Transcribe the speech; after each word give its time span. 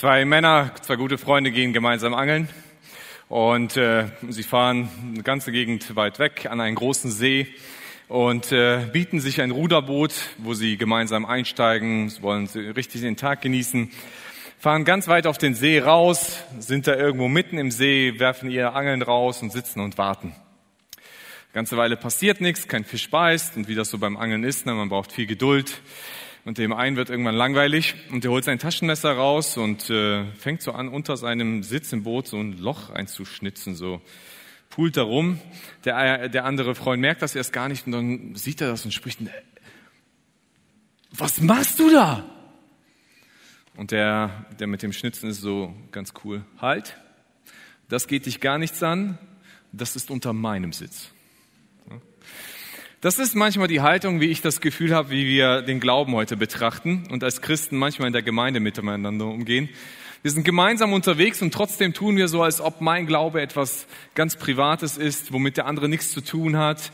Zwei 0.00 0.24
Männer, 0.24 0.72
zwei 0.80 0.96
gute 0.96 1.18
Freunde 1.18 1.50
gehen 1.50 1.74
gemeinsam 1.74 2.14
angeln 2.14 2.48
und 3.28 3.76
äh, 3.76 4.06
sie 4.30 4.44
fahren 4.44 4.88
eine 5.12 5.22
ganze 5.22 5.52
Gegend 5.52 5.94
weit 5.94 6.18
weg 6.18 6.46
an 6.50 6.58
einen 6.62 6.74
großen 6.74 7.10
See 7.10 7.48
und 8.08 8.50
äh, 8.50 8.88
bieten 8.94 9.20
sich 9.20 9.42
ein 9.42 9.50
Ruderboot, 9.50 10.14
wo 10.38 10.54
sie 10.54 10.78
gemeinsam 10.78 11.26
einsteigen, 11.26 12.10
wollen 12.22 12.46
sie 12.46 12.60
richtig 12.60 13.02
den 13.02 13.18
Tag 13.18 13.42
genießen, 13.42 13.90
fahren 14.58 14.86
ganz 14.86 15.06
weit 15.06 15.26
auf 15.26 15.36
den 15.36 15.54
See 15.54 15.80
raus, 15.80 16.44
sind 16.58 16.86
da 16.86 16.96
irgendwo 16.96 17.28
mitten 17.28 17.58
im 17.58 17.70
See, 17.70 18.14
werfen 18.16 18.50
ihr 18.50 18.74
Angeln 18.74 19.02
raus 19.02 19.42
und 19.42 19.52
sitzen 19.52 19.80
und 19.80 19.98
warten. 19.98 20.28
Eine 20.28 21.52
ganze 21.52 21.76
Weile 21.76 21.98
passiert 21.98 22.40
nichts, 22.40 22.68
kein 22.68 22.86
Fisch 22.86 23.10
beißt 23.10 23.58
und 23.58 23.68
wie 23.68 23.74
das 23.74 23.90
so 23.90 23.98
beim 23.98 24.16
Angeln 24.16 24.44
ist, 24.44 24.64
ne, 24.64 24.72
man 24.72 24.88
braucht 24.88 25.12
viel 25.12 25.26
Geduld 25.26 25.82
und 26.44 26.58
dem 26.58 26.72
einen 26.72 26.96
wird 26.96 27.10
irgendwann 27.10 27.34
langweilig 27.34 27.94
und 28.10 28.24
der 28.24 28.30
holt 28.30 28.44
sein 28.44 28.58
Taschenmesser 28.58 29.12
raus 29.12 29.56
und 29.56 29.90
äh, 29.90 30.24
fängt 30.34 30.62
so 30.62 30.72
an, 30.72 30.88
unter 30.88 31.16
seinem 31.16 31.62
Sitz 31.62 31.92
im 31.92 32.02
Boot 32.02 32.28
so 32.28 32.38
ein 32.38 32.58
Loch 32.58 32.90
einzuschnitzen, 32.90 33.74
so 33.74 34.00
pult 34.70 34.96
da 34.96 35.02
rum. 35.02 35.38
Der, 35.84 36.28
der 36.28 36.44
andere 36.44 36.74
Freund 36.74 37.00
merkt 37.00 37.22
das 37.22 37.34
erst 37.34 37.52
gar 37.52 37.68
nicht 37.68 37.86
und 37.86 37.92
dann 37.92 38.34
sieht 38.34 38.60
er 38.60 38.68
das 38.68 38.84
und 38.84 38.92
spricht, 38.92 39.20
was 41.12 41.40
machst 41.40 41.78
du 41.78 41.90
da? 41.90 42.24
Und 43.76 43.90
der, 43.90 44.46
der 44.58 44.66
mit 44.66 44.82
dem 44.82 44.92
Schnitzen 44.92 45.30
ist 45.30 45.40
so 45.40 45.74
ganz 45.90 46.12
cool, 46.24 46.44
halt, 46.58 46.96
das 47.88 48.06
geht 48.06 48.26
dich 48.26 48.40
gar 48.40 48.58
nichts 48.58 48.82
an, 48.82 49.18
das 49.72 49.96
ist 49.96 50.10
unter 50.10 50.32
meinem 50.32 50.72
Sitz. 50.72 51.10
Das 53.02 53.18
ist 53.18 53.34
manchmal 53.34 53.66
die 53.66 53.80
Haltung, 53.80 54.20
wie 54.20 54.26
ich 54.26 54.42
das 54.42 54.60
Gefühl 54.60 54.94
habe, 54.94 55.08
wie 55.08 55.24
wir 55.24 55.62
den 55.62 55.80
Glauben 55.80 56.14
heute 56.14 56.36
betrachten 56.36 57.08
und 57.10 57.24
als 57.24 57.40
Christen 57.40 57.78
manchmal 57.78 58.08
in 58.08 58.12
der 58.12 58.20
Gemeinde 58.20 58.60
miteinander 58.60 59.24
umgehen. 59.24 59.70
Wir 60.20 60.30
sind 60.30 60.44
gemeinsam 60.44 60.92
unterwegs 60.92 61.40
und 61.40 61.54
trotzdem 61.54 61.94
tun 61.94 62.18
wir 62.18 62.28
so, 62.28 62.42
als 62.42 62.60
ob 62.60 62.82
mein 62.82 63.06
Glaube 63.06 63.40
etwas 63.40 63.86
ganz 64.14 64.36
Privates 64.36 64.98
ist, 64.98 65.32
womit 65.32 65.56
der 65.56 65.64
andere 65.64 65.88
nichts 65.88 66.12
zu 66.12 66.20
tun 66.20 66.58
hat. 66.58 66.92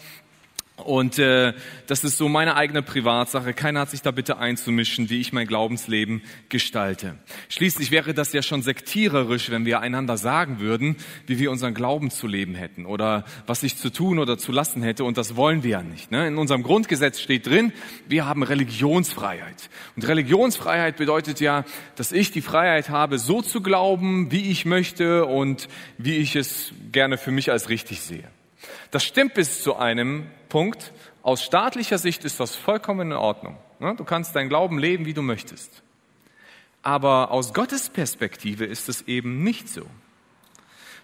Und 0.77 1.19
äh, 1.19 1.55
das 1.87 2.05
ist 2.05 2.19
so 2.19 2.29
meine 2.29 2.55
eigene 2.55 2.83
Privatsache. 2.83 3.55
Keiner 3.55 3.81
hat 3.81 3.91
sich 3.91 4.03
da 4.03 4.11
bitte 4.11 4.37
einzumischen, 4.37 5.09
wie 5.09 5.21
ich 5.21 5.33
mein 5.33 5.47
Glaubensleben 5.47 6.23
gestalte. 6.51 7.17
Schließlich 7.49 7.91
wäre 7.91 8.13
das 8.13 8.35
ja 8.35 8.43
schon 8.43 8.61
sektiererisch, 8.61 9.51
wenn 9.51 9.65
wir 9.65 9.81
einander 9.81 10.19
sagen 10.19 10.61
würden, 10.61 10.97
wie 11.27 11.39
wir 11.39 11.51
unseren 11.51 11.73
Glauben 11.73 12.11
zu 12.11 12.27
leben 12.27 12.55
hätten 12.55 12.85
oder 12.85 13.25
was 13.47 13.63
ich 13.63 13.79
zu 13.79 13.91
tun 13.91 14.19
oder 14.19 14.37
zu 14.37 14.53
lassen 14.53 14.83
hätte. 14.83 15.05
Und 15.05 15.17
das 15.17 15.35
wollen 15.35 15.63
wir 15.63 15.71
ja 15.71 15.83
nicht. 15.83 16.11
Ne? 16.11 16.29
In 16.29 16.37
unserem 16.37 16.63
Grundgesetz 16.63 17.21
steht 17.21 17.47
drin, 17.47 17.73
wir 18.07 18.27
haben 18.27 18.43
Religionsfreiheit. 18.43 19.71
Und 19.97 20.07
Religionsfreiheit 20.07 20.97
bedeutet 20.97 21.41
ja, 21.41 21.65
dass 21.97 22.13
ich 22.13 22.33
die 22.33 22.43
Freiheit 22.43 22.91
habe, 22.91 23.19
so 23.19 23.41
zu 23.41 23.63
glauben, 23.63 24.31
wie 24.31 24.51
ich 24.51 24.67
möchte 24.67 25.25
und 25.25 25.69
wie 25.97 26.17
ich 26.17 26.37
es 26.37 26.73
gerne 26.93 27.17
für 27.17 27.31
mich 27.31 27.51
als 27.51 27.71
richtig 27.71 28.03
sehe. 28.03 28.25
Das 28.91 29.05
stimmt 29.05 29.35
bis 29.35 29.63
zu 29.63 29.77
einem 29.77 30.27
Punkt. 30.49 30.93
Aus 31.23 31.43
staatlicher 31.43 31.99
Sicht 31.99 32.25
ist 32.25 32.41
das 32.41 32.55
vollkommen 32.55 33.13
in 33.13 33.17
Ordnung. 33.17 33.57
Ne? 33.79 33.95
Du 33.97 34.05
kannst 34.05 34.35
dein 34.37 34.49
Glauben 34.49 34.79
leben, 34.79 35.07
wie 35.07 35.15
du 35.15 35.23
möchtest. 35.23 35.83
Aber 36.83 37.31
aus 37.31 37.53
Gottes 37.53 37.91
Perspektive 37.91 38.65
ist 38.65 38.89
es 38.89 39.03
eben 39.03 39.43
nicht 39.43 39.69
so. 39.69 39.87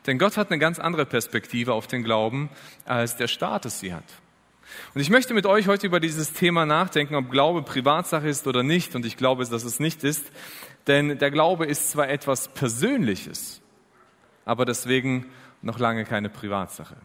Denn 0.07 0.19
Gott 0.19 0.37
hat 0.37 0.51
eine 0.51 0.59
ganz 0.59 0.79
andere 0.79 1.07
Perspektive 1.07 1.75
auf 1.75 1.87
den 1.87 2.03
Glauben, 2.03 2.51
als 2.84 3.17
der 3.17 3.29
Staat 3.29 3.67
es 3.67 3.81
sie 3.81 3.93
hat. 3.93 4.05
Und 4.95 5.01
ich 5.01 5.11
möchte 5.11 5.34
mit 5.34 5.47
euch 5.47 5.69
heute 5.69 5.87
über 5.87 6.01
dieses 6.01 6.33
Thema 6.33 6.67
nachdenken, 6.67 7.15
ob 7.15 7.31
Glaube 7.31 7.62
Privatsache 7.62 8.29
ist 8.29 8.47
oder 8.47 8.62
nicht. 8.62 8.95
Und 8.95 9.05
ich 9.05 9.17
glaube, 9.17 9.45
dass 9.45 9.65
es 9.65 9.81
nicht 9.81 10.03
ist. 10.05 10.25
Denn 10.87 11.19
der 11.19 11.31
Glaube 11.31 11.67
ist 11.67 11.91
zwar 11.91 12.09
etwas 12.09 12.49
Persönliches, 12.49 13.61
aber 14.45 14.65
deswegen 14.65 15.27
noch 15.61 15.79
lange 15.79 16.05
keine 16.05 16.29
Privatsache. 16.29 16.97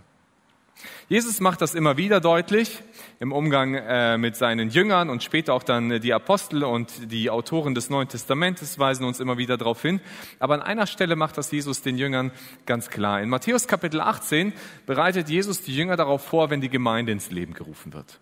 Jesus 1.09 1.39
macht 1.39 1.61
das 1.61 1.73
immer 1.73 1.97
wieder 1.97 2.19
deutlich 2.19 2.83
im 3.19 3.31
Umgang 3.31 3.75
äh, 3.75 4.17
mit 4.17 4.35
seinen 4.35 4.69
Jüngern 4.69 5.09
und 5.09 5.23
später 5.23 5.53
auch 5.53 5.63
dann 5.63 6.01
die 6.01 6.13
Apostel 6.13 6.63
und 6.63 7.11
die 7.11 7.29
Autoren 7.29 7.73
des 7.73 7.89
Neuen 7.89 8.09
Testamentes 8.09 8.77
weisen 8.77 9.05
uns 9.05 9.19
immer 9.19 9.37
wieder 9.37 9.57
darauf 9.57 9.81
hin. 9.81 10.01
Aber 10.39 10.55
an 10.55 10.61
einer 10.61 10.85
Stelle 10.85 11.15
macht 11.15 11.37
das 11.37 11.51
Jesus 11.51 11.81
den 11.81 11.97
Jüngern 11.97 12.31
ganz 12.65 12.89
klar. 12.89 13.21
In 13.21 13.29
Matthäus 13.29 13.67
Kapitel 13.67 14.01
18 14.01 14.53
bereitet 14.85 15.29
Jesus 15.29 15.61
die 15.61 15.75
Jünger 15.75 15.95
darauf 15.95 16.25
vor, 16.25 16.49
wenn 16.49 16.61
die 16.61 16.69
Gemeinde 16.69 17.11
ins 17.11 17.31
Leben 17.31 17.53
gerufen 17.53 17.93
wird. 17.93 18.19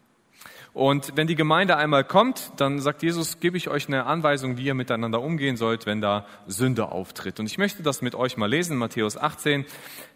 Und 0.76 1.14
wenn 1.16 1.26
die 1.26 1.36
Gemeinde 1.36 1.78
einmal 1.78 2.04
kommt, 2.04 2.52
dann 2.58 2.80
sagt 2.80 3.02
Jesus, 3.02 3.40
gebe 3.40 3.56
ich 3.56 3.70
euch 3.70 3.88
eine 3.88 4.06
Anweisung, 4.06 4.58
wie 4.58 4.66
ihr 4.66 4.74
miteinander 4.74 5.22
umgehen 5.22 5.56
sollt, 5.56 5.86
wenn 5.86 6.02
da 6.02 6.28
Sünde 6.48 6.92
auftritt. 6.92 7.40
Und 7.40 7.46
ich 7.46 7.58
möchte 7.58 7.82
das 7.82 8.02
mit 8.02 8.14
euch 8.14 8.36
mal 8.36 8.50
lesen, 8.50 8.76
Matthäus 8.76 9.16
18, 9.16 9.66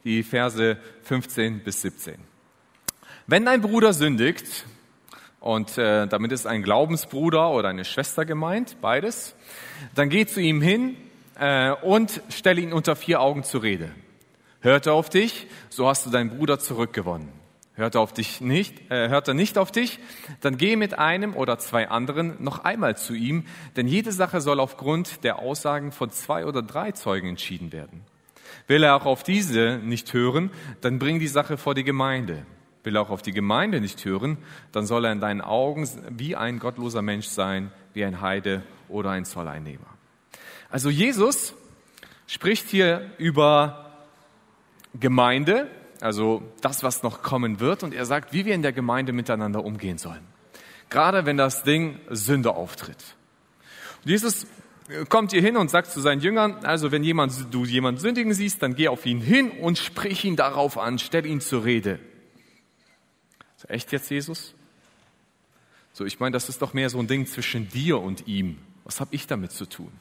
die 0.04 0.22
Verse 0.22 0.78
15 1.04 1.62
bis 1.62 1.82
17. 1.82 2.29
Wenn 3.32 3.46
dein 3.46 3.62
Bruder 3.62 3.94
sündigt, 3.94 4.66
und 5.40 5.78
äh, 5.78 6.08
damit 6.08 6.32
ist 6.32 6.48
ein 6.48 6.64
Glaubensbruder 6.64 7.52
oder 7.52 7.70
eine 7.70 7.86
Schwester 7.86 8.26
gemeint, 8.26 8.78
beides, 8.82 9.36
dann 9.94 10.10
geh 10.10 10.26
zu 10.26 10.42
ihm 10.42 10.62
hin 10.64 10.98
äh, 11.40 11.70
und 11.70 12.24
stelle 12.30 12.60
ihn 12.60 12.74
unter 12.74 12.96
vier 12.96 13.22
Augen 13.22 13.44
zur 13.44 13.62
Rede. 13.62 13.92
Hört 14.62 14.88
er 14.88 14.96
auf 14.96 15.12
dich, 15.12 15.46
so 15.70 15.88
hast 15.88 16.08
du 16.08 16.10
deinen 16.10 16.32
Bruder 16.32 16.58
zurückgewonnen. 16.58 17.30
Hört 17.76 17.94
er 17.94 18.02
auf 18.02 18.14
dich 18.14 18.42
nicht, 18.42 18.90
äh, 18.90 19.10
hört 19.10 19.28
er 19.28 19.36
nicht 19.36 19.60
auf 19.60 19.72
dich, 19.72 20.00
dann 20.42 20.58
geh 20.58 20.76
mit 20.76 20.98
einem 20.98 21.36
oder 21.36 21.60
zwei 21.60 21.88
anderen 21.88 22.44
noch 22.44 22.64
einmal 22.64 22.98
zu 22.98 23.14
ihm, 23.14 23.46
denn 23.76 23.88
jede 23.88 24.12
Sache 24.12 24.42
soll 24.42 24.60
aufgrund 24.60 25.24
der 25.24 25.38
Aussagen 25.38 25.92
von 25.92 26.10
zwei 26.10 26.48
oder 26.48 26.64
drei 26.64 26.94
Zeugen 26.94 27.30
entschieden 27.30 27.72
werden. 27.74 28.02
Will 28.66 28.82
er 28.82 28.96
auch 28.96 29.06
auf 29.06 29.22
diese 29.22 29.78
nicht 29.84 30.14
hören, 30.14 30.50
dann 30.82 30.98
bring 30.98 31.20
die 31.20 31.28
Sache 31.28 31.58
vor 31.58 31.76
die 31.76 31.84
Gemeinde. 31.84 32.44
Will 32.84 32.98
auch 32.98 33.10
auf 33.10 33.22
die 33.22 33.32
Gemeinde 33.32 33.82
nicht 33.82 34.04
hören, 34.06 34.38
dann 34.72 34.86
soll 34.86 35.06
er 35.06 35.12
in 35.12 35.20
deinen 35.20 35.42
Augen 35.42 35.88
wie 36.10 36.36
ein 36.36 36.60
gottloser 36.60 37.02
Mensch 37.02 37.28
sein, 37.28 37.72
wie 37.94 38.06
ein 38.06 38.22
Heide 38.22 38.64
oder 38.88 39.12
ein 39.12 39.26
Zolleinnehmer. 39.26 39.88
Also 40.70 40.90
Jesus 40.90 41.54
spricht 42.28 42.70
hier 42.70 43.10
über 43.18 43.96
Gemeinde, 44.94 45.70
also 46.00 46.42
das, 46.62 46.84
was 46.84 47.04
noch 47.04 47.22
kommen 47.22 47.60
wird, 47.60 47.84
und 47.84 47.94
er 47.94 48.06
sagt, 48.06 48.34
wie 48.34 48.46
wir 48.46 48.56
in 48.56 48.62
der 48.62 48.72
Gemeinde 48.72 49.12
miteinander 49.12 49.64
umgehen 49.64 49.98
sollen. 49.98 50.26
Gerade 50.90 51.26
wenn 51.26 51.38
das 51.38 51.64
Ding 51.64 52.00
Sünde 52.10 52.52
auftritt. 52.56 53.16
Jesus 54.06 54.48
kommt 55.10 55.32
hier 55.32 55.42
hin 55.42 55.58
und 55.58 55.70
sagt 55.70 55.92
zu 55.92 56.00
seinen 56.00 56.22
Jüngern, 56.22 56.64
also 56.64 56.92
wenn 56.92 57.04
jemand, 57.04 57.54
du 57.54 57.66
jemanden 57.66 58.00
sündigen 58.00 58.34
siehst, 58.34 58.64
dann 58.64 58.76
geh 58.76 58.88
auf 58.88 59.06
ihn 59.06 59.22
hin 59.22 59.52
und 59.52 59.78
sprich 59.78 60.26
ihn 60.26 60.36
darauf 60.36 60.78
an, 60.78 60.98
stell 60.98 61.26
ihn 61.26 61.42
zur 61.42 61.64
Rede. 61.66 62.00
Echt 63.68 63.92
jetzt, 63.92 64.10
Jesus? 64.10 64.56
So, 65.94 66.06
ich 66.06 66.20
meine, 66.20 66.34
das 66.34 66.50
ist 66.50 66.62
doch 66.62 66.74
mehr 66.74 66.90
so 66.90 67.00
ein 67.00 67.08
Ding 67.08 67.26
zwischen 67.26 67.70
dir 67.70 68.00
und 68.00 68.28
ihm. 68.28 68.58
Was 68.86 69.00
habe 69.00 69.14
ich 69.14 69.28
damit 69.28 69.52
zu 69.52 69.66
tun? 69.68 69.92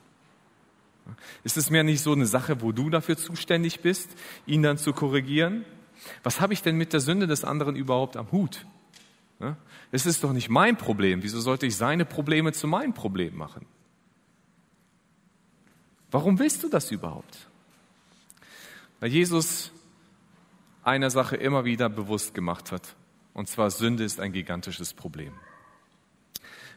Ist 1.43 1.57
es 1.57 1.71
mir 1.71 1.83
nicht 1.83 2.03
so 2.03 2.13
eine 2.13 2.27
Sache, 2.27 2.61
wo 2.61 2.73
du 2.73 2.91
dafür 2.91 3.17
zuständig 3.17 3.81
bist, 3.81 4.11
ihn 4.47 4.63
dann 4.63 4.79
zu 4.79 4.93
korrigieren? 4.93 5.65
Was 6.23 6.41
habe 6.41 6.53
ich 6.53 6.63
denn 6.63 6.77
mit 6.77 6.93
der 6.93 7.01
Sünde 7.01 7.27
des 7.27 7.45
anderen 7.45 7.77
überhaupt 7.77 8.17
am 8.17 8.31
Hut? 8.31 8.67
Es 9.91 10.07
ist 10.07 10.23
doch 10.23 10.33
nicht 10.33 10.49
mein 10.49 10.77
Problem. 10.77 11.23
Wieso 11.23 11.41
sollte 11.41 11.67
ich 11.67 11.77
seine 11.77 12.05
Probleme 12.05 12.53
zu 12.53 12.67
meinem 12.67 12.93
Problem 12.93 13.37
machen? 13.37 13.67
Warum 16.11 16.39
willst 16.39 16.63
du 16.63 16.69
das 16.69 16.91
überhaupt? 16.91 17.49
Weil 19.01 19.11
Jesus 19.11 19.73
einer 20.83 21.11
Sache 21.11 21.37
immer 21.37 21.65
wieder 21.65 21.89
bewusst 21.89 22.35
gemacht 22.35 22.73
hat. 22.73 22.95
Und 23.39 23.47
zwar 23.49 23.71
Sünde 23.71 24.03
ist 24.03 24.19
ein 24.19 24.33
gigantisches 24.33 24.93
Problem. 24.95 25.33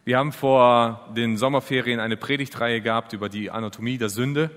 Wir 0.04 0.20
haben 0.20 0.32
vor 0.32 1.10
den 1.18 1.36
Sommerferien 1.36 2.00
eine 2.00 2.18
Predigtreihe 2.18 2.82
gehabt 2.82 3.14
über 3.14 3.30
die 3.30 3.50
Anatomie 3.50 3.98
der 3.98 4.10
Sünde. 4.10 4.52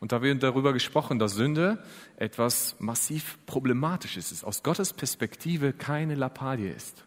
Und 0.00 0.12
da 0.12 0.22
wird 0.22 0.42
darüber 0.42 0.72
gesprochen, 0.72 1.18
dass 1.18 1.34
Sünde 1.34 1.84
etwas 2.16 2.76
massiv 2.78 3.36
Problematisches 3.44 4.32
ist, 4.32 4.44
aus 4.44 4.62
Gottes 4.62 4.94
Perspektive 4.94 5.74
keine 5.74 6.14
Lappalie 6.14 6.72
ist. 6.72 7.04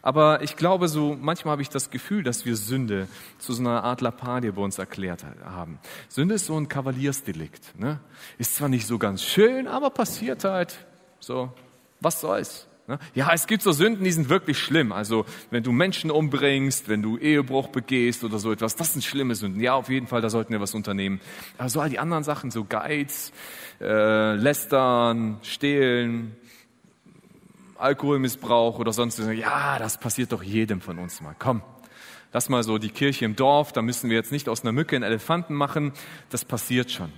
Aber 0.00 0.42
ich 0.42 0.54
glaube, 0.54 0.86
so 0.86 1.18
manchmal 1.20 1.52
habe 1.52 1.62
ich 1.62 1.70
das 1.70 1.90
Gefühl, 1.90 2.22
dass 2.22 2.44
wir 2.44 2.54
Sünde 2.54 3.08
zu 3.38 3.52
so 3.52 3.62
einer 3.62 3.82
Art 3.82 4.00
Lappalie 4.00 4.52
bei 4.52 4.62
uns 4.62 4.78
erklärt 4.78 5.24
haben. 5.44 5.80
Sünde 6.08 6.36
ist 6.36 6.46
so 6.46 6.56
ein 6.56 6.68
Kavaliersdelikt. 6.68 7.80
Ne? 7.80 7.98
Ist 8.38 8.54
zwar 8.54 8.68
nicht 8.68 8.86
so 8.86 8.96
ganz 8.96 9.24
schön, 9.24 9.66
aber 9.66 9.90
passiert 9.90 10.44
halt. 10.44 10.86
So, 11.18 11.52
was 12.00 12.20
soll's? 12.20 12.68
Ne? 12.86 12.98
Ja, 13.14 13.30
es 13.32 13.46
gibt 13.46 13.62
so 13.62 13.72
Sünden, 13.72 14.04
die 14.04 14.12
sind 14.12 14.28
wirklich 14.28 14.58
schlimm. 14.58 14.92
Also 14.92 15.24
wenn 15.50 15.62
du 15.62 15.72
Menschen 15.72 16.10
umbringst, 16.10 16.88
wenn 16.88 17.00
du 17.00 17.16
Ehebruch 17.16 17.68
begehst 17.68 18.24
oder 18.24 18.38
so 18.38 18.52
etwas, 18.52 18.76
das 18.76 18.92
sind 18.92 19.02
schlimme 19.02 19.34
Sünden. 19.34 19.60
Ja, 19.60 19.74
auf 19.74 19.88
jeden 19.88 20.06
Fall, 20.06 20.20
da 20.20 20.28
sollten 20.28 20.52
wir 20.52 20.60
was 20.60 20.74
unternehmen. 20.74 21.20
Aber 21.56 21.70
so 21.70 21.80
all 21.80 21.88
die 21.88 21.98
anderen 21.98 22.24
Sachen, 22.24 22.50
so 22.50 22.64
Geiz, 22.64 23.32
äh, 23.80 24.34
Lästern, 24.34 25.38
Stehlen, 25.42 26.36
Alkoholmissbrauch 27.78 28.78
oder 28.78 28.92
sonst 28.92 29.18
was, 29.18 29.34
ja, 29.34 29.78
das 29.78 29.98
passiert 29.98 30.32
doch 30.32 30.42
jedem 30.42 30.82
von 30.82 30.98
uns 30.98 31.22
mal. 31.22 31.34
Komm, 31.38 31.62
lass 32.34 32.50
mal 32.50 32.62
so 32.62 32.76
die 32.76 32.90
Kirche 32.90 33.24
im 33.24 33.34
Dorf, 33.34 33.72
da 33.72 33.80
müssen 33.80 34.10
wir 34.10 34.16
jetzt 34.16 34.30
nicht 34.30 34.48
aus 34.48 34.62
einer 34.62 34.72
Mücke 34.72 34.94
einen 34.94 35.04
Elefanten 35.04 35.54
machen, 35.54 35.92
das 36.28 36.44
passiert 36.44 36.90
schon. 36.90 37.10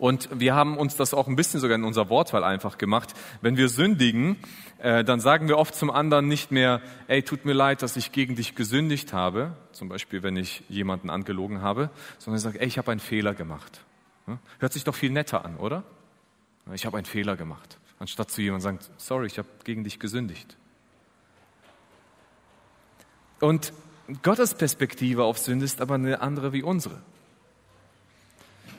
Und 0.00 0.30
wir 0.32 0.54
haben 0.54 0.78
uns 0.78 0.96
das 0.96 1.12
auch 1.12 1.28
ein 1.28 1.36
bisschen 1.36 1.60
sogar 1.60 1.76
in 1.76 1.84
unserer 1.84 2.08
Wortwahl 2.08 2.42
einfach 2.42 2.78
gemacht. 2.78 3.12
Wenn 3.42 3.58
wir 3.58 3.68
sündigen, 3.68 4.38
äh, 4.78 5.04
dann 5.04 5.20
sagen 5.20 5.46
wir 5.46 5.58
oft 5.58 5.74
zum 5.74 5.90
anderen 5.90 6.26
nicht 6.26 6.50
mehr, 6.50 6.80
ey, 7.06 7.22
tut 7.22 7.44
mir 7.44 7.52
leid, 7.52 7.82
dass 7.82 7.96
ich 7.96 8.10
gegen 8.10 8.34
dich 8.34 8.54
gesündigt 8.54 9.12
habe, 9.12 9.52
zum 9.72 9.90
Beispiel 9.90 10.22
wenn 10.22 10.38
ich 10.38 10.62
jemanden 10.70 11.10
angelogen 11.10 11.60
habe, 11.60 11.90
sondern 12.16 12.38
ich 12.38 12.42
sage, 12.42 12.60
ey, 12.62 12.66
ich 12.66 12.78
habe 12.78 12.90
einen 12.90 13.00
Fehler 13.00 13.34
gemacht. 13.34 13.84
Hört 14.58 14.72
sich 14.72 14.84
doch 14.84 14.94
viel 14.94 15.10
netter 15.10 15.44
an, 15.44 15.58
oder? 15.58 15.84
Ich 16.72 16.86
habe 16.86 16.96
einen 16.96 17.04
Fehler 17.04 17.36
gemacht, 17.36 17.78
anstatt 17.98 18.30
zu 18.30 18.40
jemandem 18.40 18.62
sagen, 18.62 18.78
sorry, 18.96 19.26
ich 19.26 19.36
habe 19.36 19.48
gegen 19.64 19.84
dich 19.84 19.98
gesündigt. 19.98 20.56
Und 23.38 23.74
Gottes 24.22 24.54
Perspektive 24.54 25.24
auf 25.24 25.36
Sünde 25.36 25.66
ist 25.66 25.82
aber 25.82 25.96
eine 25.96 26.22
andere 26.22 26.54
wie 26.54 26.62
unsere. 26.62 27.02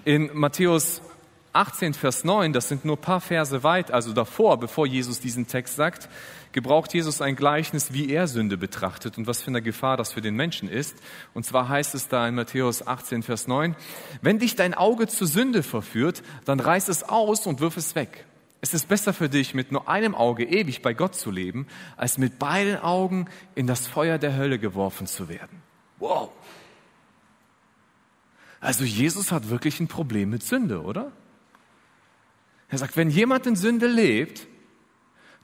In 0.03 0.31
Matthäus 0.33 1.03
18, 1.53 1.93
Vers 1.93 2.23
9, 2.23 2.53
das 2.53 2.69
sind 2.69 2.85
nur 2.85 2.95
ein 2.95 3.01
paar 3.01 3.19
Verse 3.19 3.63
weit, 3.63 3.91
also 3.91 4.13
davor, 4.13 4.57
bevor 4.57 4.87
Jesus 4.87 5.19
diesen 5.19 5.47
Text 5.47 5.75
sagt, 5.75 6.07
gebraucht 6.51 6.93
Jesus 6.93 7.21
ein 7.21 7.35
Gleichnis, 7.35 7.93
wie 7.93 8.09
er 8.09 8.27
Sünde 8.27 8.57
betrachtet 8.57 9.17
und 9.17 9.27
was 9.27 9.41
für 9.41 9.49
eine 9.49 9.61
Gefahr 9.61 9.97
das 9.97 10.13
für 10.13 10.21
den 10.21 10.35
Menschen 10.35 10.69
ist. 10.69 10.95
Und 11.33 11.45
zwar 11.45 11.67
heißt 11.67 11.93
es 11.95 12.07
da 12.07 12.27
in 12.27 12.35
Matthäus 12.35 12.87
18, 12.87 13.23
Vers 13.23 13.47
9, 13.47 13.75
wenn 14.21 14.39
dich 14.39 14.55
dein 14.55 14.73
Auge 14.73 15.07
zur 15.07 15.27
Sünde 15.27 15.63
verführt, 15.63 16.23
dann 16.45 16.59
reiß 16.59 16.87
es 16.87 17.03
aus 17.03 17.47
und 17.47 17.59
wirf 17.59 17.77
es 17.77 17.95
weg. 17.95 18.25
Es 18.61 18.73
ist 18.73 18.87
besser 18.87 19.13
für 19.13 19.27
dich, 19.27 19.55
mit 19.55 19.71
nur 19.71 19.89
einem 19.89 20.13
Auge 20.13 20.45
ewig 20.45 20.81
bei 20.81 20.93
Gott 20.93 21.15
zu 21.15 21.31
leben, 21.31 21.67
als 21.97 22.17
mit 22.17 22.37
beiden 22.37 22.77
Augen 22.77 23.27
in 23.55 23.65
das 23.65 23.87
Feuer 23.87 24.19
der 24.19 24.37
Hölle 24.37 24.59
geworfen 24.59 25.07
zu 25.07 25.27
werden. 25.27 25.63
Wow. 25.97 26.29
Also 28.59 28.83
Jesus 28.83 29.31
hat 29.31 29.49
wirklich 29.49 29.79
ein 29.79 29.87
Problem 29.87 30.29
mit 30.29 30.43
Sünde, 30.43 30.83
oder? 30.83 31.11
Er 32.71 32.77
sagt, 32.77 32.95
wenn 32.95 33.09
jemand 33.09 33.45
in 33.45 33.55
Sünde 33.55 33.85
lebt, 33.85 34.47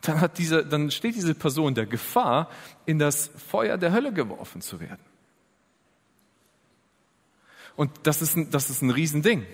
dann, 0.02 0.22
hat 0.22 0.38
diese, 0.38 0.66
dann 0.66 0.90
steht 0.92 1.16
diese 1.16 1.36
Person 1.36 1.76
der 1.76 1.86
Gefahr, 1.86 2.50
in 2.86 3.00
das 3.00 3.30
Feuer 3.50 3.78
der 3.78 3.92
Hölle 3.92 4.14
geworfen 4.14 4.62
zu 4.62 4.80
werden. 4.80 5.04
Und 7.76 7.92
das 8.04 8.22
ist 8.22 8.38
ein, 8.38 8.50
das 8.50 8.70
ist 8.70 8.82
ein 8.82 8.90
Riesending. 8.90 9.46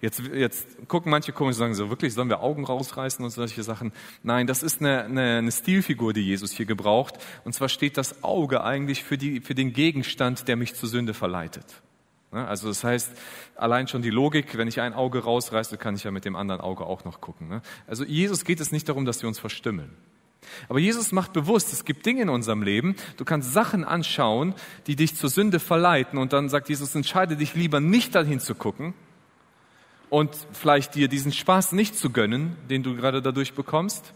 Jetzt, 0.00 0.20
jetzt 0.32 0.66
gucken 0.88 1.10
manche 1.10 1.32
komisch 1.32 1.56
und 1.56 1.58
sagen 1.58 1.74
so, 1.74 1.90
wirklich, 1.90 2.14
sollen 2.14 2.28
wir 2.30 2.40
Augen 2.40 2.64
rausreißen 2.64 3.24
und 3.24 3.30
solche 3.30 3.62
Sachen? 3.62 3.92
Nein, 4.22 4.46
das 4.46 4.62
ist 4.62 4.80
eine, 4.80 5.04
eine, 5.04 5.38
eine 5.38 5.52
Stilfigur, 5.52 6.12
die 6.12 6.22
Jesus 6.22 6.52
hier 6.52 6.66
gebraucht. 6.66 7.18
Und 7.44 7.52
zwar 7.52 7.68
steht 7.68 7.98
das 7.98 8.24
Auge 8.24 8.64
eigentlich 8.64 9.04
für, 9.04 9.18
die, 9.18 9.40
für 9.40 9.54
den 9.54 9.72
Gegenstand, 9.74 10.48
der 10.48 10.56
mich 10.56 10.74
zur 10.74 10.88
Sünde 10.88 11.12
verleitet. 11.12 11.82
Also 12.32 12.68
das 12.68 12.84
heißt, 12.84 13.12
allein 13.56 13.88
schon 13.88 14.02
die 14.02 14.10
Logik, 14.10 14.56
wenn 14.56 14.68
ich 14.68 14.80
ein 14.80 14.94
Auge 14.94 15.24
rausreiße, 15.24 15.78
kann 15.78 15.96
ich 15.96 16.04
ja 16.04 16.12
mit 16.12 16.24
dem 16.24 16.36
anderen 16.36 16.60
Auge 16.60 16.86
auch 16.86 17.04
noch 17.04 17.20
gucken. 17.20 17.60
Also 17.88 18.04
Jesus 18.04 18.44
geht 18.44 18.60
es 18.60 18.70
nicht 18.70 18.88
darum, 18.88 19.04
dass 19.04 19.22
wir 19.22 19.28
uns 19.28 19.40
verstümmeln. 19.40 19.90
Aber 20.68 20.78
Jesus 20.78 21.12
macht 21.12 21.32
bewusst, 21.32 21.72
es 21.72 21.84
gibt 21.84 22.06
Dinge 22.06 22.22
in 22.22 22.28
unserem 22.28 22.62
Leben, 22.62 22.96
du 23.16 23.24
kannst 23.24 23.52
Sachen 23.52 23.84
anschauen, 23.84 24.54
die 24.86 24.96
dich 24.96 25.16
zur 25.16 25.28
Sünde 25.28 25.60
verleiten 25.60 26.18
und 26.18 26.32
dann 26.32 26.48
sagt 26.48 26.68
Jesus, 26.68 26.94
entscheide 26.94 27.36
dich 27.36 27.54
lieber 27.54 27.80
nicht 27.80 28.14
dahin 28.14 28.40
zu 28.40 28.54
gucken 28.54 28.94
und 30.08 30.34
vielleicht 30.52 30.94
dir 30.94 31.08
diesen 31.08 31.32
Spaß 31.32 31.72
nicht 31.72 31.96
zu 31.96 32.10
gönnen, 32.10 32.56
den 32.68 32.82
du 32.82 32.96
gerade 32.96 33.22
dadurch 33.22 33.54
bekommst 33.54 34.14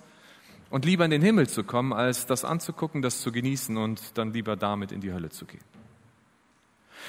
und 0.71 0.85
lieber 0.85 1.05
in 1.05 1.11
den 1.11 1.23
Himmel 1.23 1.49
zu 1.49 1.63
kommen, 1.63 1.93
als 1.93 2.27
das 2.27 2.45
anzugucken, 2.45 3.03
das 3.03 3.21
zu 3.21 3.31
genießen 3.31 3.77
und 3.77 4.17
dann 4.19 4.33
lieber 4.33 4.57
damit 4.57 4.93
in 4.93 5.01
die 5.01 5.13
Hölle 5.13 5.29
zu 5.29 5.45
gehen. 5.45 5.63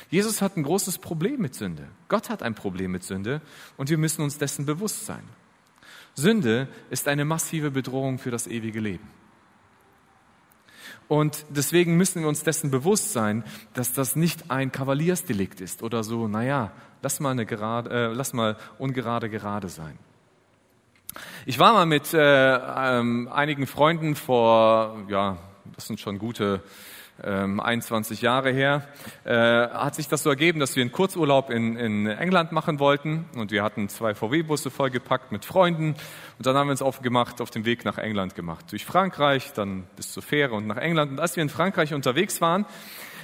Jesus 0.10 0.42
hat 0.42 0.58
ein 0.58 0.64
großes 0.64 0.98
Problem 0.98 1.42
mit 1.42 1.56
Sünde. 1.56 1.88
Gott 2.08 2.30
hat 2.30 2.44
ein 2.44 2.56
Problem 2.56 2.92
mit 2.92 3.04
Sünde 3.04 3.42
und 3.78 3.90
wir 3.90 3.98
müssen 3.98 4.22
uns 4.22 4.38
dessen 4.38 4.66
bewusst 4.66 5.06
sein. 5.06 5.24
Sünde 6.16 6.68
ist 6.90 7.08
eine 7.08 7.26
massive 7.26 7.72
Bedrohung 7.72 8.20
für 8.20 8.32
das 8.32 8.48
ewige 8.48 8.80
Leben. 8.80 9.08
Und 11.08 11.46
deswegen 11.50 11.98
müssen 11.98 12.22
wir 12.22 12.30
uns 12.30 12.44
dessen 12.44 12.72
bewusst 12.72 13.14
sein, 13.14 13.44
dass 13.74 13.94
das 13.94 14.16
nicht 14.16 14.50
ein 14.50 14.72
Kavaliersdelikt 14.72 15.62
ist 15.62 15.84
oder 15.84 16.04
so, 16.04 16.28
naja, 16.28 16.72
lass 17.02 17.20
mal, 17.20 17.32
eine 17.32 17.46
gerade, 17.46 17.90
äh, 17.90 18.14
lass 18.14 18.34
mal 18.34 18.58
ungerade 18.80 19.30
gerade 19.30 19.70
sein. 19.70 20.00
Ich 21.46 21.60
war 21.60 21.74
mal 21.74 21.86
mit 21.86 22.14
äh, 22.14 22.20
ähm, 22.20 23.30
einigen 23.32 23.68
Freunden 23.68 24.16
vor, 24.16 25.06
ja, 25.08 25.38
das 25.76 25.88
sind 25.88 26.00
schon 26.00 26.18
gute 26.18 26.64
21 27.24 28.20
ähm, 28.20 28.26
Jahre 28.26 28.52
her, 28.52 28.88
äh, 29.24 29.34
hat 29.34 29.96
sich 29.96 30.08
das 30.08 30.24
so 30.24 30.30
ergeben, 30.30 30.60
dass 30.60 30.76
wir 30.76 30.82
einen 30.82 30.92
Kurzurlaub 30.92 31.50
in, 31.50 31.78
in 31.78 32.08
England 32.08 32.52
machen 32.52 32.80
wollten 32.80 33.26
und 33.36 33.52
wir 33.52 33.64
hatten 33.64 33.88
zwei 33.88 34.14
VW-Busse 34.14 34.70
vollgepackt 34.70 35.32
mit 35.32 35.46
Freunden 35.46 35.96
und 36.38 36.46
dann 36.46 36.56
haben 36.56 36.68
wir 36.68 36.72
uns 36.72 36.82
aufgemacht, 36.82 37.40
auf 37.40 37.52
dem 37.52 37.66
Weg 37.66 37.86
nach 37.86 37.98
England 37.98 38.36
gemacht. 38.36 38.66
Durch 38.72 38.86
Frankreich, 38.86 39.54
dann 39.54 39.84
bis 39.96 40.12
zur 40.12 40.24
Fähre 40.24 40.56
und 40.56 40.68
nach 40.68 40.78
England. 40.78 41.12
Und 41.12 41.20
als 41.20 41.36
wir 41.36 41.44
in 41.44 41.50
Frankreich 41.50 41.94
unterwegs 41.94 42.42
waren, 42.42 42.66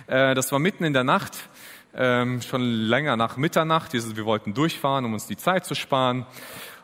äh, 0.08 0.36
das 0.36 0.52
war 0.52 0.60
mitten 0.60 0.84
in 0.84 0.94
der 0.94 1.04
Nacht, 1.04 1.50
ähm, 1.94 2.42
schon 2.42 2.62
länger 2.62 3.18
nach 3.18 3.36
Mitternacht, 3.36 3.94
wir 3.94 4.26
wollten 4.26 4.54
durchfahren, 4.54 5.04
um 5.04 5.14
uns 5.14 5.28
die 5.28 5.36
Zeit 5.36 5.66
zu 5.66 5.76
sparen. 5.76 6.26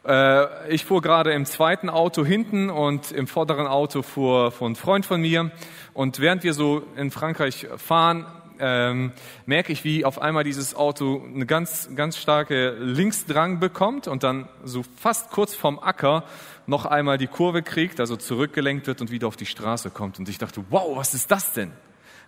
Äh, 0.07 0.73
ich 0.73 0.85
fuhr 0.85 1.01
gerade 1.01 1.33
im 1.33 1.45
zweiten 1.45 1.89
Auto 1.89 2.25
hinten 2.25 2.69
und 2.69 3.11
im 3.11 3.27
vorderen 3.27 3.67
Auto 3.67 4.01
fuhr, 4.01 4.53
ein 4.61 4.75
Freund 4.75 5.05
von 5.05 5.21
mir. 5.21 5.51
Und 5.93 6.19
während 6.19 6.43
wir 6.43 6.53
so 6.53 6.83
in 6.95 7.11
Frankreich 7.11 7.67
fahren, 7.75 8.25
ähm, 8.59 9.11
merke 9.45 9.71
ich, 9.73 9.83
wie 9.83 10.05
auf 10.05 10.21
einmal 10.21 10.43
dieses 10.43 10.75
Auto 10.75 11.23
eine 11.23 11.45
ganz, 11.45 11.89
ganz 11.95 12.17
starke 12.17 12.71
Linksdrang 12.79 13.59
bekommt 13.59 14.07
und 14.07 14.23
dann 14.23 14.47
so 14.63 14.83
fast 14.83 15.29
kurz 15.29 15.53
vorm 15.53 15.77
Acker 15.77 16.23
noch 16.65 16.85
einmal 16.85 17.17
die 17.17 17.27
Kurve 17.27 17.61
kriegt, 17.61 17.99
also 17.99 18.15
zurückgelenkt 18.15 18.87
wird 18.87 19.01
und 19.01 19.11
wieder 19.11 19.27
auf 19.27 19.35
die 19.35 19.45
Straße 19.45 19.89
kommt. 19.89 20.19
Und 20.19 20.29
ich 20.29 20.37
dachte, 20.37 20.63
wow, 20.69 20.95
was 20.95 21.13
ist 21.13 21.29
das 21.31 21.53
denn? 21.53 21.71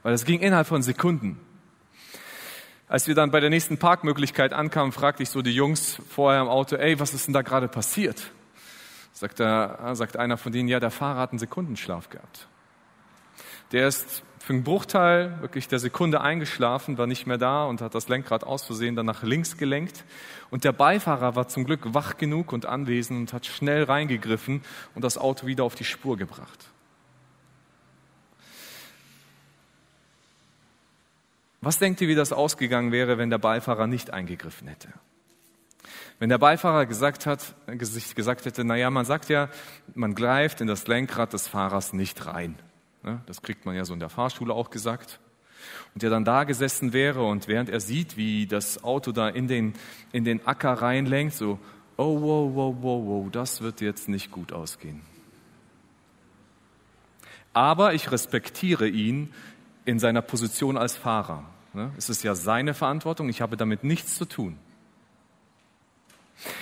Weil 0.04 0.12
das 0.12 0.26
ging 0.26 0.42
innerhalb 0.42 0.68
von 0.68 0.82
Sekunden. 0.82 1.40
Als 2.90 3.08
wir 3.08 3.14
dann 3.14 3.30
bei 3.30 3.40
der 3.40 3.52
nächsten 3.52 3.78
Parkmöglichkeit 3.78 4.52
ankamen, 4.52 4.92
fragte 4.92 5.22
ich 5.22 5.30
so 5.30 5.44
die 5.44 5.54
Jungs 5.54 6.02
vorher 6.10 6.42
im 6.42 6.48
Auto, 6.48 6.76
ey, 6.76 7.00
was 7.00 7.14
ist 7.14 7.28
denn 7.28 7.36
da 7.36 7.44
gerade 7.44 7.68
passiert? 7.68 8.32
Sagt, 9.14 9.40
er, 9.40 9.96
sagt 9.96 10.18
einer 10.18 10.38
von 10.38 10.52
denen, 10.52 10.68
ja, 10.68 10.80
der 10.80 10.90
Fahrer 10.90 11.20
hat 11.20 11.30
einen 11.30 11.38
Sekundenschlaf 11.38 12.10
gehabt. 12.10 12.48
Der 13.74 13.88
ist 13.88 14.24
für 14.40 14.54
einen 14.54 14.64
Bruchteil 14.64 15.40
wirklich 15.40 15.68
der 15.68 15.78
Sekunde 15.78 16.22
eingeschlafen, 16.22 16.98
war 16.98 17.06
nicht 17.06 17.28
mehr 17.28 17.38
da 17.38 17.66
und 17.66 17.80
hat 17.82 17.94
das 17.94 18.08
Lenkrad 18.08 18.44
aus 18.44 18.66
Versehen 18.66 18.96
dann 18.96 19.06
nach 19.06 19.22
links 19.22 19.58
gelenkt. 19.58 20.04
Und 20.50 20.64
der 20.64 20.72
Beifahrer 20.72 21.36
war 21.36 21.48
zum 21.48 21.66
Glück 21.66 21.94
wach 21.94 22.18
genug 22.18 22.52
und 22.52 22.66
anwesend 22.66 23.20
und 23.20 23.34
hat 23.34 23.46
schnell 23.46 23.84
reingegriffen 23.84 24.64
und 24.96 25.04
das 25.04 25.20
Auto 25.20 25.46
wieder 25.46 25.64
auf 25.64 25.76
die 25.76 25.84
Spur 25.84 26.18
gebracht. 26.18 26.72
Was 31.62 31.80
denkt 31.80 32.00
ihr, 32.02 32.08
wie 32.08 32.16
das 32.16 32.32
ausgegangen 32.32 32.92
wäre, 32.92 33.18
wenn 33.18 33.30
der 33.30 33.38
Beifahrer 33.38 33.88
nicht 33.88 34.12
eingegriffen 34.12 34.68
hätte? 34.68 34.90
Wenn 36.20 36.30
der 36.30 36.38
Beifahrer 36.38 36.86
gesagt, 36.86 37.26
hat, 37.26 37.56
gesagt 37.68 38.46
hätte, 38.46 38.64
naja, 38.64 38.90
man 38.90 39.06
sagt 39.06 39.30
ja, 39.30 39.50
man 39.96 40.16
greift 40.16 40.62
in 40.62 40.68
das 40.68 40.88
Lenkrad 40.88 41.34
des 41.34 41.48
Fahrers 41.48 41.94
nicht 41.94 42.26
rein. 42.26 42.56
Ne, 43.04 43.22
das 43.26 43.42
kriegt 43.42 43.66
man 43.66 43.76
ja 43.76 43.86
so 43.86 43.94
in 43.94 44.00
der 44.00 44.10
Fahrschule 44.10 44.54
auch 44.54 44.70
gesagt. 44.70 45.20
Und 45.94 46.04
der 46.04 46.10
dann 46.10 46.26
da 46.26 46.44
gesessen 46.44 46.94
wäre 46.94 47.24
und 47.24 47.48
während 47.48 47.70
er 47.70 47.80
sieht, 47.80 48.18
wie 48.18 48.48
das 48.48 48.84
Auto 48.84 49.12
da 49.12 49.30
in 49.30 49.48
den, 49.48 49.74
in 50.12 50.24
den 50.24 50.46
Acker 50.46 50.74
reinlenkt, 50.74 51.34
so, 51.34 51.60
oh, 51.98 52.22
wow, 52.22 52.52
wow, 52.54 52.76
wow, 52.82 53.06
wow, 53.06 53.32
das 53.32 53.62
wird 53.62 53.82
jetzt 53.82 54.10
nicht 54.10 54.32
gut 54.32 54.52
ausgehen. 54.52 55.02
Aber 57.54 57.94
ich 57.94 58.12
respektiere 58.12 58.88
ihn 58.88 59.34
in 59.90 60.00
seiner 60.00 60.22
Position 60.22 60.78
als 60.78 60.96
Fahrer. 60.96 61.44
Ne? 61.74 61.92
Es 61.98 62.10
ist 62.10 62.24
ja 62.24 62.36
seine 62.36 62.74
Verantwortung, 62.74 63.30
ich 63.30 63.42
habe 63.42 63.58
damit 63.58 63.84
nichts 63.84 64.16
zu 64.16 64.26
tun. 64.26 64.58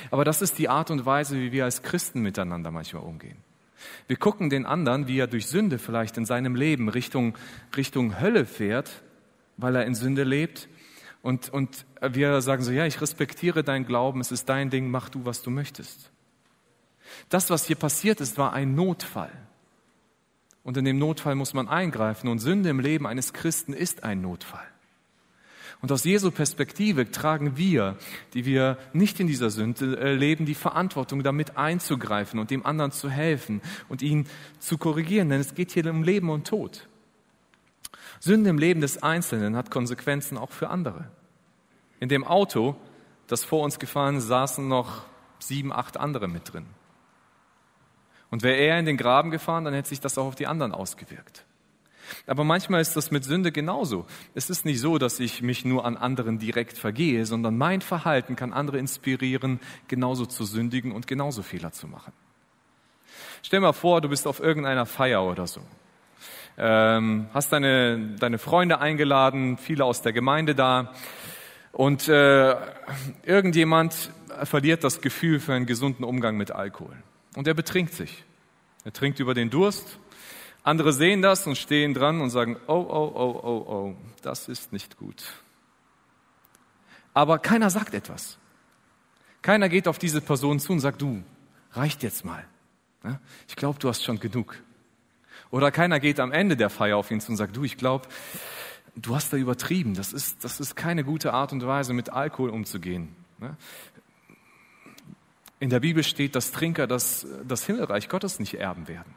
Aber 0.10 0.25
das 0.25 0.41
ist 0.41 0.57
die 0.57 0.69
Art 0.69 0.89
und 0.89 1.05
Weise, 1.05 1.36
wie 1.36 1.51
wir 1.51 1.65
als 1.65 1.84
Christen 1.84 2.22
miteinander 2.22 2.72
manchmal 2.72 3.03
umgehen. 3.03 3.38
Wir 4.07 4.17
gucken 4.17 4.50
den 4.50 4.65
anderen, 4.65 5.07
wie 5.07 5.19
er 5.19 5.27
durch 5.27 5.48
Sünde 5.48 5.77
vielleicht 5.77 6.17
in 6.17 6.25
seinem 6.25 6.55
Leben 6.55 6.89
Richtung, 6.89 7.36
Richtung 7.75 8.19
Hölle 8.19 8.46
fährt, 8.46 9.03
weil 9.57 9.75
er 9.75 9.86
in 9.86 9.93
Sünde 9.93 10.24
lebt. 10.24 10.67
Und, 11.22 11.50
und 11.50 11.86
wir 12.01 12.41
sagen 12.41 12.63
so, 12.63 12.72
ja, 12.72 12.86
ich 12.86 13.01
respektiere 13.01 13.63
dein 13.63 13.86
Glauben, 13.86 14.19
es 14.19 14.31
ist 14.31 14.50
dein 14.50 14.69
Ding, 14.69 14.89
mach 14.89 15.10
du, 15.10 15.25
was 15.25 15.43
du 15.43 15.51
möchtest. 15.51 16.12
Das, 17.29 17.50
was 17.50 17.65
hier 17.65 17.75
passiert 17.75 18.19
ist, 18.19 18.38
war 18.38 18.53
ein 18.53 18.75
Notfall. 18.75 19.31
Und 20.67 20.75
in 20.75 20.83
dem 20.83 21.00
Notfall 21.00 21.36
muss 21.36 21.53
man 21.53 21.69
eingreifen. 21.69 22.27
Und 22.27 22.39
Sünde 22.39 22.67
im 22.67 22.81
Leben 22.81 23.07
eines 23.07 23.31
Christen 23.31 23.71
ist 23.71 24.03
ein 24.03 24.19
Notfall. 24.19 24.67
Und 25.81 25.93
aus 25.93 26.03
Jesu 26.03 26.29
Perspektive 26.29 27.09
tragen 27.09 27.55
wir, 27.55 27.95
die 28.33 28.43
wir 28.43 28.77
nicht 28.91 29.21
in 29.21 29.27
dieser 29.27 29.50
Sünde 29.50 29.97
äh, 29.97 30.13
leben, 30.13 30.45
die 30.45 30.55
Verantwortung, 30.55 31.24
damit 31.24 31.55
einzugreifen 31.55 32.38
und 32.38 32.51
dem 32.51 32.65
anderen 32.65 32.91
zu 32.91 33.09
helfen 33.09 33.62
und 33.88 34.01
ihn 34.01 34.27
zu 34.59 34.77
korrigieren. 34.77 35.29
Denn 35.29 35.39
es 35.39 35.55
geht 35.55 35.71
hier 35.71 35.89
um 35.89 36.03
Leben 36.03 36.29
und 36.29 36.45
Tod. 36.45 36.86
Sünde 38.19 38.50
im 38.50 38.57
Leben 38.57 38.81
des 38.81 39.01
Einzelnen 39.01 39.55
hat 39.55 39.71
Konsequenzen 39.71 40.38
auch 40.38 40.51
für 40.51 40.69
andere. 40.69 41.09
In 42.01 42.09
dem 42.09 42.25
Auto, 42.25 42.75
das 43.27 43.45
vor 43.45 43.63
uns 43.63 43.79
gefahren 43.79 44.17
ist, 44.17 44.27
saßen 44.27 44.67
noch 44.67 45.05
sieben, 45.39 45.71
acht 45.71 45.95
andere 45.95 46.27
mit 46.27 46.51
drin. 46.51 46.65
Und 48.29 48.43
wäre 48.43 48.57
er 48.57 48.79
in 48.79 48.86
den 48.86 48.98
Graben 48.98 49.31
gefahren, 49.31 49.65
dann 49.65 49.74
hätte 49.74 49.89
sich 49.89 50.00
das 50.00 50.17
auch 50.17 50.25
auf 50.25 50.36
die 50.36 50.48
anderen 50.48 50.74
ausgewirkt. 50.74 51.46
Aber 52.25 52.43
manchmal 52.43 52.81
ist 52.81 52.96
das 52.96 53.12
mit 53.12 53.24
Sünde 53.24 53.51
genauso. 53.51 54.05
Es 54.34 54.50
ist 54.50 54.65
nicht 54.65 54.79
so, 54.79 54.98
dass 54.98 55.19
ich 55.19 55.41
mich 55.41 55.65
nur 55.65 55.86
an 55.86 55.98
anderen 55.98 56.39
direkt 56.39 56.77
vergehe, 56.77 57.25
sondern 57.25 57.57
mein 57.57 57.81
Verhalten 57.81 58.36
kann 58.36 58.53
andere 58.53 58.77
inspirieren, 58.77 59.60
genauso 59.88 60.25
zu 60.25 60.46
sündigen 60.46 60.91
und 60.91 61.07
genauso 61.07 61.43
Fehler 61.43 61.72
zu 61.72 61.88
machen. 61.88 62.13
Stell 63.43 63.60
mal 63.60 63.74
vor, 63.74 64.01
du 64.01 64.10
bist 64.10 64.27
auf 64.27 64.39
irgendeiner 64.39 64.86
Feier 64.86 65.24
oder 65.24 65.48
so. 65.48 65.62
Ähm, 66.57 67.27
hast 67.34 67.53
deine, 67.53 68.15
deine 68.19 68.39
Freunde 68.39 68.79
eingeladen, 68.79 69.57
viele 69.57 69.86
aus 69.86 70.01
der 70.01 70.12
Gemeinde 70.12 70.55
da. 70.55 70.93
Und 71.72 72.07
äh, 72.07 72.55
irgendjemand 73.24 74.12
verliert 74.43 74.84
das 74.84 75.01
Gefühl 75.01 75.39
für 75.39 75.53
einen 75.53 75.67
gesunden 75.67 76.03
Umgang 76.03 76.36
mit 76.36 76.51
Alkohol. 76.51 76.96
Und 77.38 77.48
er 77.48 77.53
betrinkt 77.53 77.94
sich. 77.94 78.24
Er 78.84 78.91
trinkt 78.91 79.20
über 79.20 79.36
den 79.36 79.51
Durst. 79.51 80.00
Andere 80.63 80.91
sehen 80.91 81.22
das 81.22 81.46
und 81.46 81.56
stehen 81.56 81.94
dran 81.94 82.20
und 82.20 82.32
sagen, 82.32 82.58
oh, 82.65 82.74
oh, 82.74 83.12
oh, 83.13 83.39
oh, 83.44 83.72
oh, 83.72 83.96
das 84.24 84.48
ist 84.48 84.74
nicht 84.74 84.98
gut. 84.98 85.24
Aber 87.13 87.38
keiner 87.38 87.70
sagt 87.70 87.94
etwas. 87.94 88.39
Keiner 89.44 89.70
geht 89.70 89.88
auf 89.88 90.00
diese 90.00 90.20
Person 90.20 90.60
zu 90.60 90.74
und 90.74 90.79
sagt, 90.79 91.00
du, 91.00 91.22
reicht 91.74 92.01
jetzt 92.01 92.25
mal. 92.25 92.44
Ich 93.48 93.56
glaube, 93.56 93.77
du 93.77 93.88
hast 93.88 94.03
schon 94.03 94.20
genug. 94.20 94.58
Oder 95.51 95.70
keiner 95.70 96.00
geht 96.00 96.20
am 96.20 96.32
Ende 96.32 96.58
der 96.58 96.72
Feier 96.72 96.98
auf 96.98 97.12
ihn 97.12 97.22
zu 97.22 97.34
und 97.34 97.38
sagt, 97.38 97.56
du, 97.56 97.63
ich 97.63 97.77
glaube, 97.77 98.08
du 98.96 99.15
hast 99.15 99.32
da 99.32 99.38
übertrieben. 99.38 99.94
Das 99.94 100.12
ist, 100.12 100.44
das 100.44 100.60
ist 100.60 100.75
keine 100.75 101.03
gute 101.03 101.34
Art 101.34 101.51
und 101.51 101.63
Weise, 101.63 101.94
mit 101.94 102.10
Alkohol 102.10 102.50
umzugehen. 102.50 103.15
In 105.59 105.69
der 105.69 105.79
Bibel 105.79 106.03
steht, 106.03 106.35
dass 106.35 106.51
Trinker 106.51 106.87
das, 106.87 107.25
das 107.47 107.65
Himmelreich 107.65 108.09
Gottes 108.09 108.39
nicht 108.39 108.55
erben 108.55 108.87
werden. 108.87 109.13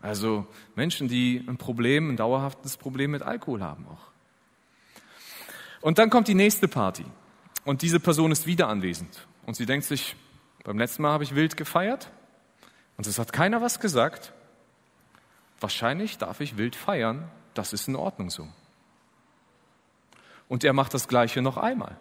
Also 0.00 0.46
Menschen, 0.74 1.08
die 1.08 1.44
ein 1.48 1.56
Problem, 1.56 2.10
ein 2.10 2.16
dauerhaftes 2.16 2.76
Problem 2.76 3.12
mit 3.12 3.22
Alkohol 3.22 3.62
haben 3.62 3.86
auch. 3.88 4.12
Und 5.80 5.98
dann 5.98 6.10
kommt 6.10 6.28
die 6.28 6.34
nächste 6.34 6.68
Party 6.68 7.04
und 7.64 7.82
diese 7.82 8.00
Person 8.00 8.30
ist 8.32 8.46
wieder 8.46 8.68
anwesend 8.68 9.26
und 9.46 9.54
sie 9.54 9.66
denkt 9.66 9.86
sich, 9.86 10.16
beim 10.62 10.78
letzten 10.78 11.02
Mal 11.02 11.12
habe 11.12 11.24
ich 11.24 11.34
wild 11.34 11.56
gefeiert 11.56 12.10
und 12.96 13.06
es 13.06 13.18
hat 13.18 13.32
keiner 13.32 13.60
was 13.60 13.80
gesagt. 13.80 14.32
Wahrscheinlich 15.60 16.18
darf 16.18 16.40
ich 16.40 16.56
wild 16.56 16.76
feiern, 16.76 17.30
das 17.54 17.72
ist 17.72 17.88
in 17.88 17.96
Ordnung 17.96 18.30
so. 18.30 18.48
Und 20.48 20.64
er 20.64 20.72
macht 20.72 20.92
das 20.94 21.08
Gleiche 21.08 21.40
noch 21.42 21.56
einmal. 21.56 21.96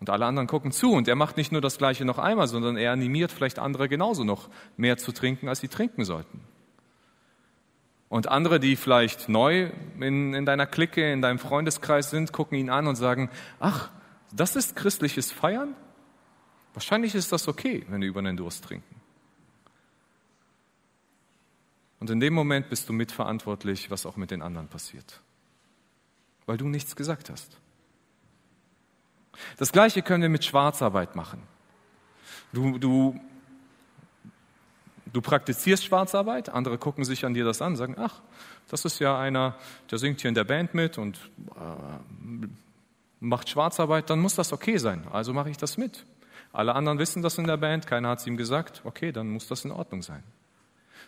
Und 0.00 0.10
alle 0.10 0.26
anderen 0.26 0.46
gucken 0.46 0.72
zu. 0.72 0.92
Und 0.92 1.08
er 1.08 1.16
macht 1.16 1.36
nicht 1.36 1.52
nur 1.52 1.60
das 1.60 1.78
Gleiche 1.78 2.04
noch 2.04 2.18
einmal, 2.18 2.48
sondern 2.48 2.76
er 2.76 2.92
animiert 2.92 3.32
vielleicht 3.32 3.58
andere 3.58 3.88
genauso 3.88 4.24
noch 4.24 4.50
mehr 4.76 4.98
zu 4.98 5.12
trinken, 5.12 5.48
als 5.48 5.60
sie 5.60 5.68
trinken 5.68 6.04
sollten. 6.04 6.40
Und 8.08 8.28
andere, 8.28 8.60
die 8.60 8.76
vielleicht 8.76 9.28
neu 9.28 9.70
in, 9.98 10.32
in 10.32 10.46
deiner 10.46 10.66
Clique, 10.66 11.12
in 11.12 11.22
deinem 11.22 11.38
Freundeskreis 11.38 12.10
sind, 12.10 12.32
gucken 12.32 12.58
ihn 12.58 12.70
an 12.70 12.86
und 12.86 12.96
sagen, 12.96 13.30
ach, 13.58 13.90
das 14.32 14.54
ist 14.54 14.76
christliches 14.76 15.32
Feiern? 15.32 15.74
Wahrscheinlich 16.74 17.14
ist 17.14 17.32
das 17.32 17.48
okay, 17.48 17.84
wenn 17.88 18.02
wir 18.02 18.08
über 18.08 18.22
den 18.22 18.36
Durst 18.36 18.64
trinken. 18.64 19.00
Und 21.98 22.10
in 22.10 22.20
dem 22.20 22.34
Moment 22.34 22.68
bist 22.68 22.88
du 22.88 22.92
mitverantwortlich, 22.92 23.90
was 23.90 24.06
auch 24.06 24.16
mit 24.16 24.30
den 24.30 24.42
anderen 24.42 24.68
passiert, 24.68 25.22
weil 26.44 26.58
du 26.58 26.68
nichts 26.68 26.94
gesagt 26.94 27.30
hast. 27.30 27.58
Das 29.56 29.72
Gleiche 29.72 30.02
können 30.02 30.22
wir 30.22 30.28
mit 30.28 30.44
Schwarzarbeit 30.44 31.16
machen. 31.16 31.42
Du, 32.52 32.78
du, 32.78 33.20
du 35.12 35.20
praktizierst 35.20 35.84
Schwarzarbeit, 35.84 36.48
andere 36.48 36.78
gucken 36.78 37.04
sich 37.04 37.24
an 37.24 37.34
dir 37.34 37.44
das 37.44 37.60
an, 37.62 37.76
sagen, 37.76 37.96
ach, 37.98 38.22
das 38.68 38.84
ist 38.84 38.98
ja 38.98 39.18
einer, 39.18 39.56
der 39.90 39.98
singt 39.98 40.20
hier 40.20 40.28
in 40.28 40.34
der 40.34 40.44
Band 40.44 40.74
mit 40.74 40.98
und 40.98 41.18
äh, 41.56 42.46
macht 43.20 43.48
Schwarzarbeit, 43.48 44.10
dann 44.10 44.20
muss 44.20 44.34
das 44.34 44.52
okay 44.52 44.78
sein. 44.78 45.06
Also 45.12 45.32
mache 45.32 45.50
ich 45.50 45.56
das 45.56 45.76
mit. 45.76 46.04
Alle 46.52 46.74
anderen 46.74 46.98
wissen 46.98 47.22
das 47.22 47.38
in 47.38 47.46
der 47.46 47.56
Band, 47.56 47.86
keiner 47.86 48.08
hat 48.08 48.20
es 48.20 48.26
ihm 48.26 48.36
gesagt, 48.36 48.82
okay, 48.84 49.12
dann 49.12 49.28
muss 49.28 49.46
das 49.48 49.64
in 49.64 49.70
Ordnung 49.70 50.02
sein. 50.02 50.22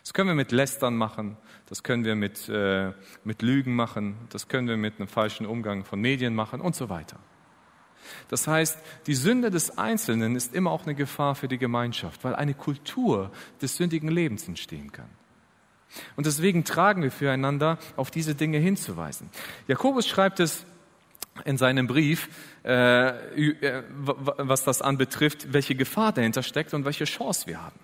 Das 0.03 0.13
können 0.13 0.29
wir 0.29 0.35
mit 0.35 0.51
Lästern 0.51 0.95
machen, 0.95 1.37
das 1.67 1.83
können 1.83 2.05
wir 2.05 2.15
mit, 2.15 2.47
äh, 2.47 2.93
mit 3.23 3.41
Lügen 3.41 3.75
machen, 3.75 4.15
das 4.29 4.47
können 4.47 4.67
wir 4.67 4.77
mit 4.77 4.99
einem 4.99 5.07
falschen 5.07 5.45
Umgang 5.45 5.83
von 5.83 5.99
Medien 5.99 6.35
machen 6.35 6.61
und 6.61 6.75
so 6.75 6.89
weiter. 6.89 7.17
Das 8.29 8.47
heißt, 8.47 8.77
die 9.07 9.15
Sünde 9.15 9.49
des 9.49 9.77
Einzelnen 9.77 10.35
ist 10.35 10.53
immer 10.53 10.71
auch 10.71 10.83
eine 10.85 10.95
Gefahr 10.95 11.35
für 11.35 11.47
die 11.47 11.57
Gemeinschaft, 11.57 12.23
weil 12.23 12.35
eine 12.35 12.53
Kultur 12.53 13.31
des 13.61 13.75
sündigen 13.77 14.09
Lebens 14.09 14.47
entstehen 14.47 14.91
kann. 14.91 15.09
Und 16.15 16.25
deswegen 16.25 16.63
tragen 16.63 17.01
wir 17.01 17.11
füreinander, 17.11 17.79
auf 17.95 18.11
diese 18.11 18.35
Dinge 18.35 18.59
hinzuweisen. 18.59 19.29
Jakobus 19.67 20.07
schreibt 20.07 20.39
es 20.39 20.65
in 21.45 21.57
seinem 21.57 21.87
Brief, 21.87 22.29
äh, 22.63 23.07
äh 23.09 23.83
was 23.95 24.63
das 24.63 24.81
anbetrifft, 24.81 25.53
welche 25.53 25.75
Gefahr 25.75 26.11
dahinter 26.11 26.43
steckt 26.43 26.73
und 26.73 26.85
welche 26.85 27.05
Chance 27.05 27.47
wir 27.47 27.61
haben. 27.61 27.79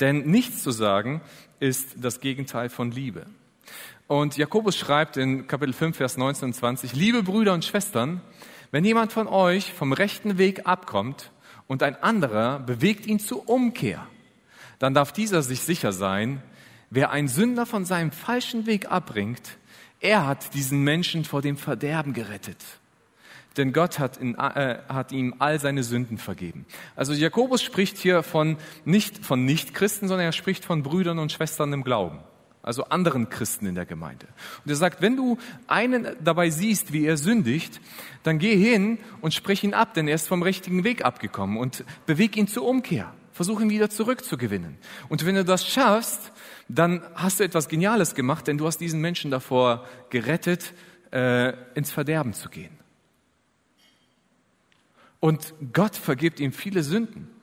Denn 0.00 0.22
nichts 0.30 0.62
zu 0.62 0.70
sagen 0.70 1.20
ist 1.60 1.96
das 1.96 2.20
Gegenteil 2.20 2.70
von 2.70 2.90
Liebe. 2.90 3.26
Und 4.06 4.36
Jakobus 4.36 4.76
schreibt 4.76 5.16
in 5.16 5.46
Kapitel 5.46 5.72
5, 5.72 5.96
Vers 5.96 6.16
19 6.16 6.48
und 6.48 6.54
20, 6.54 6.94
liebe 6.94 7.22
Brüder 7.22 7.54
und 7.54 7.64
Schwestern, 7.64 8.20
wenn 8.70 8.84
jemand 8.84 9.12
von 9.12 9.26
euch 9.26 9.72
vom 9.72 9.92
rechten 9.92 10.38
Weg 10.38 10.66
abkommt 10.66 11.30
und 11.66 11.82
ein 11.82 11.96
anderer 12.02 12.60
bewegt 12.60 13.06
ihn 13.06 13.18
zur 13.18 13.48
Umkehr, 13.48 14.06
dann 14.78 14.94
darf 14.94 15.12
dieser 15.12 15.42
sich 15.42 15.60
sicher 15.60 15.92
sein, 15.92 16.42
wer 16.90 17.10
einen 17.10 17.28
Sünder 17.28 17.66
von 17.66 17.84
seinem 17.84 18.12
falschen 18.12 18.66
Weg 18.66 18.90
abbringt, 18.90 19.58
er 20.00 20.26
hat 20.26 20.54
diesen 20.54 20.82
Menschen 20.82 21.24
vor 21.24 21.40
dem 21.40 21.56
Verderben 21.56 22.12
gerettet 22.12 22.58
denn 23.56 23.72
Gott 23.72 23.98
hat, 23.98 24.16
in, 24.16 24.34
äh, 24.34 24.78
hat, 24.88 25.12
ihm 25.12 25.36
all 25.38 25.60
seine 25.60 25.82
Sünden 25.82 26.18
vergeben. 26.18 26.66
Also 26.96 27.12
Jakobus 27.12 27.62
spricht 27.62 27.98
hier 27.98 28.22
von 28.22 28.56
nicht 28.84 29.24
von 29.24 29.44
Nichtchristen, 29.44 30.08
sondern 30.08 30.26
er 30.26 30.32
spricht 30.32 30.64
von 30.64 30.82
Brüdern 30.82 31.18
und 31.18 31.32
Schwestern 31.32 31.72
im 31.72 31.84
Glauben, 31.84 32.18
also 32.64 32.84
anderen 32.84 33.28
Christen 33.28 33.66
in 33.66 33.74
der 33.74 33.86
Gemeinde. 33.86 34.26
Und 34.64 34.70
er 34.70 34.76
sagt, 34.76 35.02
wenn 35.02 35.16
du 35.16 35.38
einen 35.66 36.08
dabei 36.22 36.50
siehst, 36.50 36.92
wie 36.92 37.06
er 37.06 37.16
sündigt, 37.16 37.80
dann 38.22 38.38
geh 38.38 38.56
hin 38.56 38.98
und 39.20 39.34
sprich 39.34 39.62
ihn 39.64 39.74
ab, 39.74 39.94
denn 39.94 40.08
er 40.08 40.14
ist 40.14 40.28
vom 40.28 40.42
richtigen 40.42 40.82
Weg 40.82 41.04
abgekommen 41.04 41.58
und 41.58 41.84
beweg 42.06 42.36
ihn 42.36 42.48
zur 42.48 42.64
Umkehr. 42.64 43.12
Versuch 43.32 43.60
ihn 43.60 43.70
wieder 43.70 43.90
zurückzugewinnen. 43.90 44.78
Und 45.08 45.26
wenn 45.26 45.34
du 45.34 45.44
das 45.44 45.66
schaffst, 45.66 46.32
dann 46.68 47.02
hast 47.14 47.40
du 47.40 47.44
etwas 47.44 47.68
Geniales 47.68 48.14
gemacht, 48.14 48.46
denn 48.46 48.58
du 48.58 48.66
hast 48.66 48.78
diesen 48.78 49.00
Menschen 49.00 49.30
davor 49.30 49.86
gerettet, 50.10 50.72
äh, 51.12 51.52
ins 51.74 51.90
Verderben 51.90 52.32
zu 52.32 52.48
gehen. 52.48 52.78
Und 55.20 55.54
Gott 55.72 55.96
vergibt 55.96 56.38
ihm 56.38 56.52
viele 56.52 56.82
Sünden. 56.82 57.33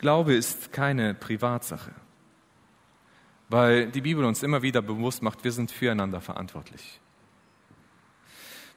Glaube 0.00 0.32
ist 0.32 0.72
keine 0.72 1.12
Privatsache, 1.12 1.90
weil 3.50 3.90
die 3.90 4.00
Bibel 4.00 4.24
uns 4.24 4.42
immer 4.42 4.62
wieder 4.62 4.80
bewusst 4.80 5.22
macht, 5.22 5.44
wir 5.44 5.52
sind 5.52 5.70
füreinander 5.70 6.22
verantwortlich. 6.22 7.00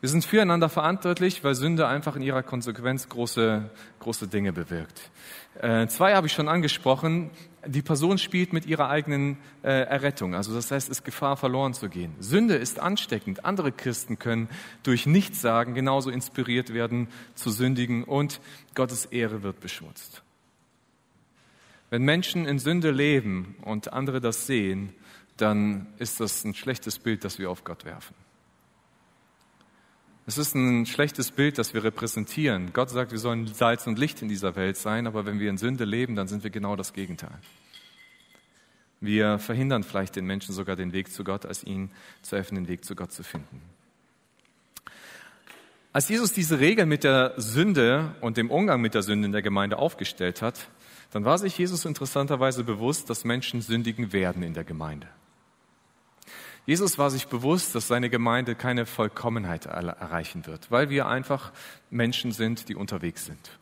Wir 0.01 0.10
sind 0.10 0.25
füreinander 0.25 0.68
verantwortlich, 0.68 1.42
weil 1.46 1.56
Sünde 1.56 1.88
einfach 1.88 2.18
in 2.18 2.24
ihrer 2.24 2.44
Konsequenz 2.44 3.08
große, 3.08 3.70
große 4.00 4.27
Dinge 4.27 4.51
bewirkt. 4.51 5.12
Äh, 5.62 5.88
zwei 5.88 6.13
habe 6.13 6.27
ich 6.27 6.34
schon 6.34 6.50
angesprochen. 6.50 7.30
Die 7.65 7.82
Person 7.82 8.18
spielt 8.18 8.51
mit 8.51 8.65
ihrer 8.65 8.89
eigenen 8.89 9.38
äh, 9.63 9.70
Errettung. 9.70 10.36
Also 10.36 10.53
das 10.53 10.72
heißt, 10.72 10.89
es 10.89 10.98
ist 10.98 11.06
Gefahr, 11.06 11.38
verloren 11.38 11.74
zu 11.74 11.88
gehen. 11.88 12.18
Sünde 12.20 12.56
ist 12.56 12.82
ansteckend. 12.82 13.46
Andere 13.46 13.72
Christen 13.72 14.20
können 14.20 14.50
durch 14.84 15.06
Nichtsagen 15.06 15.74
genauso 15.74 16.10
inspiriert 16.10 16.74
werden 16.74 17.08
zu 17.34 17.50
sündigen 17.50 18.03
und 18.03 18.42
Gottes 18.75 19.06
Ehre 19.06 19.42
wird 19.42 19.62
beschmutzt. 19.62 20.23
Wenn 21.93 22.05
Menschen 22.05 22.47
in 22.47 22.57
Sünde 22.57 22.89
leben 22.89 23.53
und 23.62 23.93
andere 23.93 24.19
das 24.19 24.47
sehen, 24.47 24.95
dann 25.38 25.85
ist 26.00 26.19
das 26.19 26.43
ein 26.43 26.55
schlechtes 26.55 26.97
Bild, 26.97 27.23
das 27.23 27.38
wir 27.38 27.51
auf 27.51 27.63
Gott 27.63 27.85
werfen. 27.85 28.15
Es 30.25 30.39
ist 30.39 30.55
ein 30.55 30.88
schlechtes 30.88 31.29
Bild, 31.29 31.59
das 31.59 31.75
wir 31.75 31.83
repräsentieren. 31.83 32.73
Gott 32.73 32.89
sagt, 32.89 33.12
wir 33.12 33.19
sollen 33.19 33.45
Salz 33.45 33.85
und 33.85 34.00
Licht 34.00 34.23
in 34.23 34.27
dieser 34.27 34.55
Welt 34.55 34.75
sein, 34.75 35.05
aber 35.05 35.27
wenn 35.27 35.39
wir 35.39 35.51
in 35.51 35.59
Sünde 35.59 35.85
leben, 35.85 36.15
dann 36.15 36.27
sind 36.27 36.43
wir 36.43 36.50
genau 36.50 36.75
das 36.75 36.93
Gegenteil. 36.93 37.38
Wir 39.00 39.38
verhindern 39.38 39.83
vielleicht 39.83 40.15
den 40.15 40.25
Menschen 40.25 40.55
sogar 40.55 40.75
den 40.75 40.93
Weg 40.93 41.12
zu 41.12 41.23
Gott, 41.23 41.45
als 41.45 41.63
ihnen 41.63 41.91
zu 42.23 42.35
helfen, 42.38 42.55
den 42.55 42.67
Weg 42.67 42.85
zu 42.85 42.95
Gott 42.95 43.12
zu 43.12 43.21
finden. 43.21 43.62
Als 45.91 46.09
Jesus 46.09 46.33
diese 46.33 46.59
Regel 46.59 46.88
mit 46.88 47.03
der 47.03 47.35
Sünde 47.38 48.15
und 48.19 48.38
dem 48.38 48.50
Umgang 48.50 48.81
mit 48.81 48.95
der 48.95 49.03
Sünde 49.03 49.27
in 49.27 49.31
der 49.31 49.43
Gemeinde 49.43 49.77
aufgestellt 49.77 50.41
hat, 50.41 50.69
dann 51.13 51.25
war 51.25 51.38
sich 51.38 51.55
Jesus 51.55 51.86
interessanterweise 51.86 52.63
bewusst, 52.63 53.08
dass 53.08 53.24
Menschen 53.24 53.62
sündigen 53.62 54.13
werden 54.13 54.41
in 54.41 54.55
der 54.55 54.63
Gemeinde. 54.63 55.08
Jesus 56.65 56.98
war 56.98 57.12
sich 57.12 57.27
bewusst, 57.27 57.75
dass 57.75 57.88
seine 57.88 58.10
Gemeinde 58.10 58.55
keine 58.55 58.88
Vollkommenheit 58.88 59.67
erreichen 59.67 60.48
wird, 60.48 60.72
weil 60.72 60.89
wir 60.89 61.05
einfach 61.05 61.51
Menschen 61.91 62.32
sind, 62.32 62.67
die 62.67 62.75
unterwegs 62.75 63.27
sind. 63.27 63.60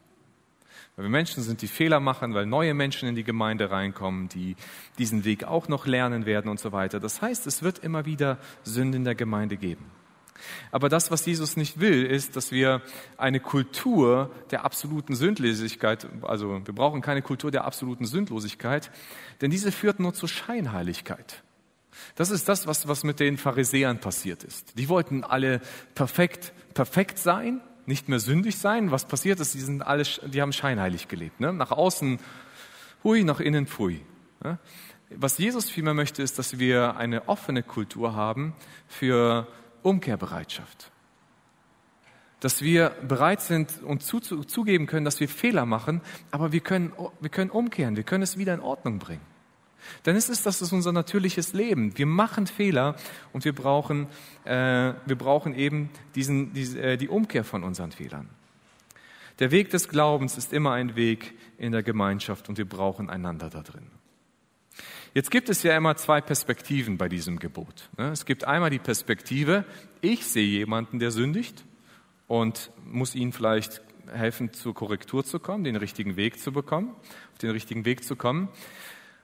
Weil 0.96 1.05
wir 1.05 1.10
Menschen 1.10 1.43
sind, 1.43 1.62
die 1.62 1.67
Fehler 1.67 2.00
machen, 2.00 2.34
weil 2.34 2.46
neue 2.46 2.74
Menschen 2.74 3.10
in 3.10 3.15
die 3.15 3.25
Gemeinde 3.25 3.70
reinkommen, 3.70 4.29
die 4.29 4.55
diesen 4.98 5.25
Weg 5.25 5.43
auch 5.43 5.67
noch 5.67 5.86
lernen 5.86 6.25
werden 6.25 6.50
und 6.50 6.60
so 6.60 6.72
weiter. 6.72 7.01
Das 7.01 7.22
heißt, 7.22 7.48
es 7.48 7.63
wird 7.63 7.79
immer 7.79 8.05
wieder 8.05 8.38
Sünden 8.63 9.01
in 9.01 9.03
der 9.03 9.15
Gemeinde 9.15 9.58
geben. 9.58 9.91
Aber 10.71 10.89
das, 10.89 11.12
was 11.12 11.25
Jesus 11.25 11.57
nicht 11.57 11.79
will, 11.79 12.05
ist, 12.05 12.36
dass 12.36 12.51
wir 12.51 12.81
eine 13.17 13.39
Kultur 13.39 14.31
der 14.51 14.65
absoluten 14.65 15.15
Sündlosigkeit, 15.15 16.07
also 16.21 16.62
wir 16.65 16.75
brauchen 16.75 17.01
keine 17.01 17.21
Kultur 17.21 17.51
der 17.51 17.65
absoluten 17.65 18.05
Sündlosigkeit, 18.05 18.91
denn 19.41 19.51
diese 19.51 19.71
führt 19.71 20.00
nur 20.00 20.13
zur 20.13 20.29
Scheinheiligkeit. 20.29 21.43
Das 22.15 22.31
ist 22.31 22.48
das, 22.50 22.67
was, 22.67 22.88
was 22.88 23.03
mit 23.03 23.19
den 23.19 23.38
Pharisäern 23.38 24.00
passiert 24.00 24.43
ist. 24.43 24.77
Die 24.77 24.89
wollten 24.89 25.24
alle 25.24 25.62
perfekt, 25.95 26.53
perfekt 26.74 27.17
sein, 27.17 27.62
nicht 27.86 28.10
mehr 28.10 28.19
sündig 28.19 28.57
sein. 28.57 28.91
Was 28.91 29.05
passiert 29.05 29.39
ist, 29.39 29.53
die 29.53 29.60
sind 29.60 29.81
alle, 29.81 30.03
die 30.03 30.41
haben 30.41 30.53
scheinheilig 30.53 31.07
gelebt. 31.07 31.39
Ne? 31.39 31.53
Nach 31.53 31.71
außen 31.71 32.19
hui, 33.03 33.24
nach 33.24 33.39
innen 33.39 33.67
pfui. 33.67 34.01
Ne? 34.43 34.60
Was 35.10 35.38
Jesus 35.38 35.69
vielmehr 35.69 35.93
möchte, 35.93 36.24
ist, 36.24 36.39
dass 36.39 36.57
wir 36.57 36.95
eine 36.95 37.27
offene 37.27 37.63
Kultur 37.63 38.15
haben 38.15 38.53
für 38.88 39.48
Umkehrbereitschaft. 39.83 40.91
Dass 42.39 42.61
wir 42.61 42.89
bereit 43.07 43.41
sind 43.41 43.83
und 43.83 44.01
zu, 44.01 44.19
zu, 44.19 44.43
zugeben 44.43 44.88
können, 44.88 45.05
dass 45.05 45.19
wir 45.19 45.29
Fehler 45.29 45.65
machen, 45.65 46.01
aber 46.31 46.51
wir 46.51 46.61
können, 46.61 46.91
wir 47.19 47.29
können 47.29 47.51
umkehren, 47.51 47.95
wir 47.95 48.03
können 48.03 48.23
es 48.23 48.38
wieder 48.38 48.53
in 48.53 48.61
Ordnung 48.61 49.00
bringen. 49.00 49.21
Denn 50.05 50.15
es 50.15 50.29
ist, 50.29 50.45
das 50.45 50.61
ist 50.61 50.71
unser 50.73 50.91
natürliches 50.91 51.53
Leben. 51.53 51.97
Wir 51.97 52.05
machen 52.05 52.47
Fehler 52.47 52.95
und 53.33 53.45
wir 53.45 53.53
brauchen, 53.53 54.07
äh, 54.43 54.93
wir 55.05 55.17
brauchen 55.17 55.55
eben 55.55 55.89
diesen, 56.15 56.53
diese, 56.53 56.81
äh, 56.81 56.97
die 56.97 57.09
Umkehr 57.09 57.43
von 57.43 57.63
unseren 57.63 57.91
Fehlern. 57.91 58.29
Der 59.39 59.51
Weg 59.51 59.71
des 59.71 59.88
Glaubens 59.88 60.38
ist 60.38 60.53
immer 60.53 60.73
ein 60.73 60.95
Weg 60.95 61.33
in 61.57 61.71
der 61.71 61.83
Gemeinschaft 61.83 62.50
und 62.50 62.57
wir 62.57 62.67
brauchen 62.67 63.09
einander 63.09 63.50
da 63.50 63.61
drin. 63.61 63.88
Jetzt 65.13 65.30
gibt 65.30 65.50
es 65.50 65.62
ja 65.63 65.75
immer 65.75 65.98
zwei 65.98 66.22
Perspektiven 66.22 66.98
bei 66.98 67.10
diesem 67.10 67.38
Gebot. 67.38 67.89
Ne? 67.98 68.12
Es 68.12 68.25
gibt 68.25 68.46
einmal 68.46 68.70
die 68.70 68.80
Perspektive, 68.80 69.65
ich 70.00 70.25
sehe 70.25 70.48
jemanden, 70.48 71.00
der 71.00 71.12
sündigt 71.12 71.65
und 72.27 72.72
muss 72.86 73.13
ihm 73.13 73.34
vielleicht 73.34 73.82
helfen, 74.10 74.53
zur 74.53 74.74
Korrektur 74.74 75.25
zu 75.25 75.39
kommen, 75.39 75.65
den 75.65 75.75
richtigen 75.75 76.15
Weg 76.15 76.39
zu 76.39 76.53
bekommen, 76.53 76.96
auf 77.34 77.39
den 77.41 77.50
richtigen 77.50 77.84
Weg 77.84 78.06
zu 78.06 78.15
kommen. 78.15 78.48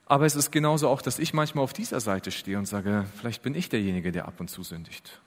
Aber 0.06 0.26
es 0.26 0.36
ist 0.36 0.52
genauso 0.52 0.90
auch, 0.90 1.02
dass 1.02 1.20
ich 1.20 1.34
manchmal 1.34 1.64
auf 1.64 1.74
dieser 1.74 2.02
Seite 2.02 2.32
stehe 2.32 2.58
und 2.58 2.66
sage, 2.66 3.06
vielleicht 3.18 3.42
bin 3.42 3.56
ich 3.56 3.70
derjenige, 3.70 4.12
der 4.12 4.28
ab 4.28 4.40
und 4.40 4.50
zu 4.50 4.64
sündigt. 4.64 5.22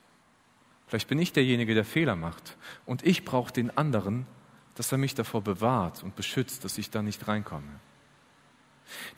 Vielleicht 0.87 1.07
bin 1.07 1.19
ich 1.19 1.33
derjenige, 1.33 1.73
der 1.73 1.85
Fehler 1.85 2.15
macht. 2.15 2.57
Und 2.85 3.05
ich 3.05 3.25
brauche 3.25 3.53
den 3.53 3.75
anderen, 3.77 4.27
dass 4.75 4.91
er 4.91 4.97
mich 4.97 5.15
davor 5.15 5.41
bewahrt 5.41 6.03
und 6.03 6.15
beschützt, 6.15 6.65
dass 6.65 6.77
ich 6.77 6.89
da 6.89 7.01
nicht 7.01 7.27
reinkomme. 7.27 7.79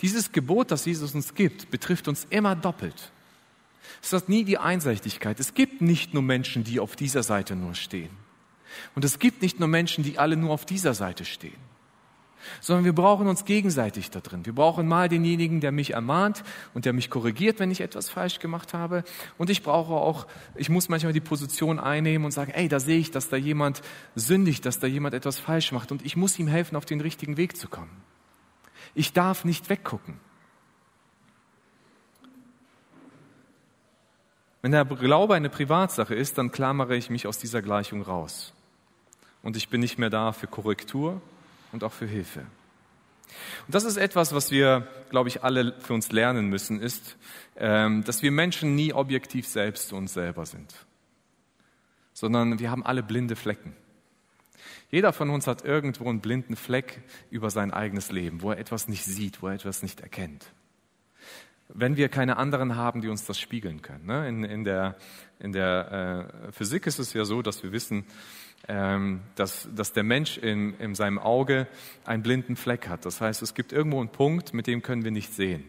Dieses 0.02 0.32
Gebot, 0.32 0.72
das 0.72 0.86
Jesus 0.86 1.16
uns 1.16 1.34
gibt, 1.36 1.72
betrifft 1.72 2.08
uns 2.08 2.26
immer 2.30 2.56
doppelt. 2.56 3.12
Es 4.02 4.14
hat 4.14 4.30
nie 4.30 4.44
die 4.44 4.58
Einseitigkeit. 4.58 5.40
Es 5.40 5.54
gibt 5.54 5.82
nicht 5.82 6.14
nur 6.14 6.24
Menschen, 6.24 6.64
die 6.64 6.80
auf 6.80 6.96
dieser 6.96 7.24
Seite 7.24 7.56
nur 7.56 7.76
stehen. 7.76 8.10
Und 8.96 9.06
es 9.06 9.20
gibt 9.20 9.42
nicht 9.42 9.60
nur 9.60 9.70
Menschen, 9.70 10.04
die 10.04 10.18
alle 10.18 10.36
nur 10.36 10.52
auf 10.52 10.66
dieser 10.66 10.94
Seite 10.94 11.26
stehen. 11.26 11.74
Sondern 12.60 12.84
wir 12.84 12.94
brauchen 12.94 13.28
uns 13.28 13.46
gegenseitig 13.46 14.12
da 14.12 14.20
drin. 14.20 14.46
Wir 14.46 14.54
brauchen 14.54 14.86
mal 14.86 15.08
denjenigen, 15.08 15.62
der 15.62 15.72
mich 15.72 15.92
ermahnt 15.92 16.44
und 16.74 16.84
der 16.84 16.92
mich 16.92 17.10
korrigiert, 17.10 17.60
wenn 17.60 17.72
ich 17.72 17.80
etwas 17.80 18.10
falsch 18.10 18.40
gemacht 18.40 18.74
habe. 18.74 19.06
Und 19.38 19.50
ich 19.50 19.64
brauche 19.64 19.94
auch, 19.94 20.28
ich 20.56 20.68
muss 20.68 20.90
manchmal 20.90 21.14
die 21.14 21.22
Position 21.22 21.80
einnehmen 21.80 22.26
und 22.26 22.32
sagen, 22.32 22.52
ey, 22.52 22.68
da 22.68 22.82
sehe 22.82 23.00
ich, 23.00 23.12
dass 23.12 23.30
da 23.30 23.38
jemand 23.38 23.82
sündigt, 24.16 24.66
dass 24.66 24.80
da 24.80 24.88
jemand 24.88 25.14
etwas 25.16 25.40
falsch 25.40 25.72
macht. 25.72 25.94
Und 25.94 26.06
ich 26.06 26.18
muss 26.18 26.38
ihm 26.38 26.48
helfen, 26.48 26.76
auf 26.76 26.86
den 26.86 27.00
richtigen 27.00 27.38
Weg 27.38 27.56
zu 27.56 27.70
kommen. 27.70 28.02
Ich 28.96 29.14
darf 29.14 29.46
nicht 29.46 29.70
weggucken. 29.70 30.20
Wenn 34.62 34.72
der 34.72 34.86
Glaube 34.86 35.36
eine 35.36 35.50
Privatsache 35.50 36.16
ist, 36.16 36.38
dann 36.38 36.52
klammere 36.52 36.96
ich 36.96 37.10
mich 37.10 37.28
aus 37.28 37.38
dieser 37.38 37.62
Gleichung 37.62 38.02
raus. 38.02 38.54
Und 39.42 39.58
ich 39.58 39.68
bin 39.68 39.82
nicht 39.82 40.00
mehr 40.00 40.10
da 40.10 40.32
für 40.32 40.48
Korrektur 40.48 41.22
und 41.74 41.84
auch 41.84 41.92
für 41.92 42.06
Hilfe. 42.06 42.46
Und 43.66 43.76
das 43.76 43.84
ist 43.84 43.98
etwas, 43.98 44.34
was 44.34 44.52
wir, 44.52 44.88
glaube 45.10 45.28
ich, 45.30 45.44
alle 45.44 45.74
für 45.80 45.94
uns 45.94 46.12
lernen 46.12 46.48
müssen, 46.48 46.80
ist, 46.80 47.18
ähm, 47.58 48.04
dass 48.06 48.22
wir 48.22 48.32
Menschen 48.32 48.76
nie 48.76 48.94
objektiv 48.94 49.48
selbst 49.48 49.92
uns 49.92 50.14
selber 50.14 50.46
sind, 50.46 50.74
sondern 52.14 52.60
wir 52.60 52.72
haben 52.72 52.86
alle 52.86 53.04
blinde 53.04 53.36
Flecken. 53.36 53.76
Jeder 54.94 55.12
von 55.12 55.32
uns 55.32 55.48
hat 55.48 55.66
irgendwo 55.66 56.08
einen 56.08 56.20
blinden 56.20 56.56
Fleck 56.56 57.02
über 57.32 57.50
sein 57.50 57.74
eigenes 57.74 58.12
Leben, 58.12 58.44
wo 58.44 58.52
er 58.52 58.60
etwas 58.60 58.88
nicht 58.88 59.04
sieht, 59.04 59.42
wo 59.42 59.48
er 59.48 59.56
etwas 59.56 59.82
nicht 59.82 60.02
erkennt. 60.02 60.54
Wenn 61.68 61.98
wir 61.98 62.10
keine 62.10 62.38
anderen 62.38 62.76
haben, 62.76 63.02
die 63.02 63.08
uns 63.08 63.26
das 63.26 63.40
spiegeln 63.40 63.82
können. 63.82 64.06
Ne? 64.06 64.30
In, 64.30 64.44
in 64.44 64.64
der, 64.64 64.96
in 65.40 65.52
der 65.52 66.30
äh, 66.48 66.52
Physik 66.52 66.86
ist 66.86 67.00
es 67.00 67.12
ja 67.14 67.26
so, 67.26 67.42
dass 67.42 67.64
wir 67.64 67.72
wissen, 67.72 68.06
ähm, 68.68 69.22
dass, 69.34 69.68
dass 69.74 69.94
der 69.94 70.04
Mensch 70.04 70.38
in, 70.38 70.76
in 70.76 70.94
seinem 70.94 71.18
Auge 71.18 71.68
einen 72.06 72.22
blinden 72.22 72.56
Fleck 72.56 72.88
hat. 72.88 73.04
Das 73.04 73.20
heißt, 73.20 73.42
es 73.42 73.56
gibt 73.56 73.74
irgendwo 73.74 74.00
einen 74.00 74.12
Punkt, 74.12 74.54
mit 74.54 74.68
dem 74.68 74.84
können 74.84 75.04
wir 75.04 75.10
nicht 75.10 75.34
sehen. 75.34 75.64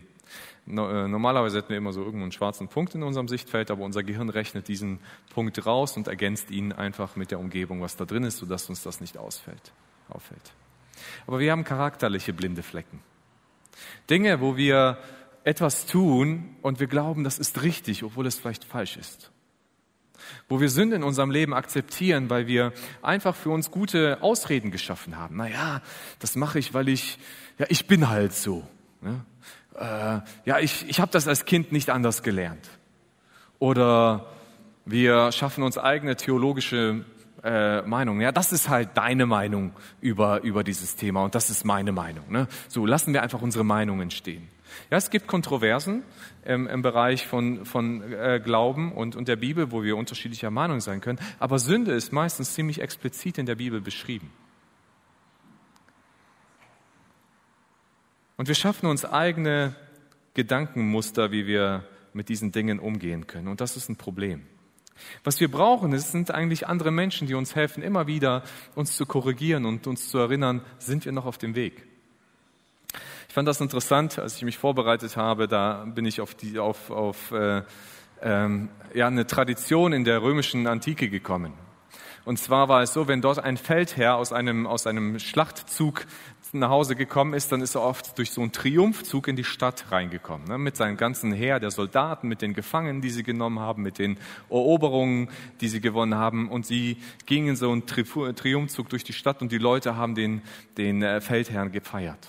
Äh, 0.66 0.73
normalerweise 0.73 1.59
hätten 1.59 1.70
wir 1.70 1.77
immer 1.77 1.92
so 1.92 2.03
irgendwo 2.03 2.23
einen 2.23 2.33
schwarzen 2.33 2.68
Punkt 2.68 2.94
in 2.94 3.03
unserem 3.03 3.29
Sichtfeld, 3.29 3.70
aber 3.70 3.85
unser 3.85 4.03
Gehirn 4.03 4.31
rechnet 4.31 4.68
diesen 4.68 4.99
Punkt 5.33 5.64
raus 5.66 5.97
und 5.97 6.09
ergänzt 6.09 6.51
ihn 6.51 6.73
einfach 6.73 7.16
mit 7.16 7.31
der 7.31 7.38
Umgebung, 7.38 7.83
was 7.83 7.97
da 7.97 8.05
drin 8.05 8.25
ist, 8.25 8.38
sodass 8.38 8.68
uns 8.68 8.83
das 8.83 9.01
nicht 9.01 9.18
ausfällt, 9.18 9.73
auffällt. 10.09 10.53
Aber 11.27 11.38
wir 11.38 11.53
haben 11.53 11.64
charakterliche 11.64 12.33
blinde 12.33 12.62
Flecken. 12.62 13.01
Dinge, 14.09 14.40
wo 14.40 14.57
wir 14.57 14.99
etwas 15.44 15.87
tun 15.87 16.57
und 16.62 16.81
wir 16.81 16.87
glauben, 16.87 17.25
das 17.25 17.38
ist 17.38 17.62
richtig, 17.62 18.03
obwohl 18.03 18.27
es 18.27 18.38
vielleicht 18.38 18.64
falsch 18.64 18.97
ist. 18.97 19.31
Wo 20.49 20.61
wir 20.61 20.70
Sünde 20.70 20.97
in 20.97 21.03
unserem 21.03 21.31
Leben 21.31 21.53
akzeptieren, 21.53 22.31
weil 22.31 22.47
wir 22.47 22.73
einfach 23.03 23.37
für 23.37 23.51
uns 23.51 23.70
gute 23.70 24.23
Ausreden 24.23 24.70
geschaffen 24.70 25.18
haben. 25.18 25.37
Naja, 25.37 25.83
das 26.18 26.37
mache 26.37 26.59
ich, 26.59 26.73
weil 26.73 26.88
ich, 26.88 27.18
ja, 27.59 27.66
ich 27.68 27.87
bin 27.87 28.09
halt 28.09 28.33
so. 28.33 28.66
Ne? 29.03 29.25
Äh, 29.78 30.20
ja, 30.44 30.58
ich, 30.60 30.88
ich 30.88 31.00
habe 31.00 31.10
das 31.12 31.28
als 31.28 31.44
Kind 31.44 31.72
nicht 31.72 31.90
anders 31.90 32.22
gelernt. 32.22 32.68
Oder 33.58 34.26
wir 34.84 35.32
schaffen 35.32 35.64
uns 35.64 35.78
eigene 35.78 36.16
theologische 36.16 37.04
äh, 37.42 37.82
Meinungen. 37.82 38.20
Ja, 38.20 38.32
das 38.32 38.52
ist 38.52 38.68
halt 38.68 38.90
deine 38.94 39.26
Meinung 39.26 39.72
über, 40.00 40.42
über 40.42 40.64
dieses 40.64 40.96
Thema 40.96 41.22
und 41.24 41.34
das 41.34 41.50
ist 41.50 41.64
meine 41.64 41.92
Meinung. 41.92 42.30
Ne? 42.30 42.48
So, 42.68 42.87
lassen 42.87 43.12
wir 43.12 43.22
einfach 43.22 43.42
unsere 43.42 43.64
Meinungen 43.64 44.10
stehen. 44.10 44.48
Ja, 44.90 44.96
es 44.96 45.10
gibt 45.10 45.26
Kontroversen 45.26 46.02
im, 46.44 46.66
im 46.66 46.82
Bereich 46.82 47.26
von, 47.26 47.64
von 47.64 48.12
äh, 48.12 48.40
Glauben 48.42 48.92
und, 48.92 49.14
und 49.14 49.28
der 49.28 49.37
Bibel, 49.37 49.70
wo 49.70 49.82
wir 49.82 49.96
unterschiedlicher 49.96 50.50
Meinung 50.50 50.80
sein 50.80 51.00
können. 51.00 51.18
Aber 51.38 51.58
Sünde 51.58 51.92
ist 51.92 52.12
meistens 52.12 52.54
ziemlich 52.54 52.80
explizit 52.80 53.38
in 53.38 53.46
der 53.46 53.54
Bibel 53.54 53.80
beschrieben. 53.80 54.30
Und 58.37 58.49
wir 58.49 58.55
schaffen 58.55 58.87
uns 58.87 59.05
eigene 59.05 59.75
Gedankenmuster, 60.35 61.31
wie 61.31 61.47
wir 61.47 61.85
mit 62.12 62.29
diesen 62.29 62.53
Dingen 62.53 62.79
umgehen 62.79 63.27
können. 63.27 63.49
Und 63.49 63.61
das 63.61 63.77
ist 63.77 63.88
ein 63.88 63.97
Problem. 63.97 64.47
Was 65.25 65.40
wir 65.40 65.51
brauchen, 65.51 65.92
es 65.92 66.12
sind 66.12 66.31
eigentlich 66.31 66.66
andere 66.66 66.90
Menschen, 66.90 67.27
die 67.27 67.35
uns 67.35 67.55
helfen, 67.55 67.83
immer 67.83 68.07
wieder 68.07 68.42
uns 68.75 68.97
zu 68.97 69.07
korrigieren 69.07 69.64
und 69.64 69.87
uns 69.87 70.09
zu 70.09 70.18
erinnern, 70.18 70.62
sind 70.79 71.05
wir 71.05 71.12
noch 71.12 71.27
auf 71.27 71.38
dem 71.38 71.55
Weg. 71.55 71.87
Ich 73.29 73.35
fand 73.35 73.49
das 73.49 73.61
interessant, 73.61 74.18
als 74.18 74.37
ich 74.37 74.42
mich 74.42 74.59
vorbereitet 74.59 75.16
habe, 75.16 75.49
da 75.49 75.85
bin 75.85 76.05
ich 76.05 76.20
auf, 76.20 76.35
die, 76.35 76.59
auf, 76.61 76.90
auf 76.90 77.33
äh, 77.33 77.62
ähm, 78.23 78.68
ja, 78.94 79.09
eine 79.09 79.27
Tradition 79.27 79.92
in 79.92 80.05
der 80.05 80.23
römischen 80.23 80.66
Antike 80.68 81.09
gekommen. 81.09 81.53
Und 82.25 82.38
zwar 82.38 82.68
war 82.68 82.83
es 82.83 82.94
so, 82.94 83.07
wenn 83.07 83.20
dort 83.20 83.38
ein 83.38 83.57
Feldherr 83.57 84.16
aus 84.16 84.33
einem, 84.33 84.66
aus 84.66 84.87
einem 84.87 85.18
Schlachtzug 85.18 86.07
nach 86.61 86.71
Hause 86.71 86.97
gekommen 86.97 87.35
ist, 87.35 87.53
dann 87.53 87.61
ist 87.61 87.75
er 87.75 87.83
oft 87.83 88.17
durch 88.19 88.31
so 88.31 88.40
einen 88.40 88.53
Triumphzug 88.53 89.29
in 89.29 89.37
die 89.37 89.45
Stadt 89.45 89.87
reingekommen, 89.90 90.49
ne? 90.49 90.59
mit 90.59 90.77
seinem 90.77 90.97
ganzen 90.97 91.33
Heer 91.33 91.61
der 91.61 91.71
Soldaten, 91.71 92.29
mit 92.29 92.43
den 92.43 92.55
Gefangenen, 92.55 93.01
die 93.01 93.11
sie 93.11 93.23
genommen 93.23 93.61
haben, 93.61 93.83
mit 93.83 93.99
den 93.99 94.19
Eroberungen, 94.51 95.29
die 95.61 95.69
sie 95.69 95.81
gewonnen 95.81 96.14
haben. 96.14 96.49
Und 96.49 96.67
sie 96.67 96.99
gingen 97.27 97.57
so 97.57 97.71
einen 97.71 97.87
Triumphzug 97.87 98.88
durch 98.88 99.05
die 99.05 99.12
Stadt 99.12 99.43
und 99.43 99.53
die 99.53 99.59
Leute 99.59 99.97
haben 99.97 100.14
den, 100.14 100.43
den 100.77 101.03
äh, 101.03 101.21
Feldherrn 101.21 101.73
gefeiert. 101.73 102.29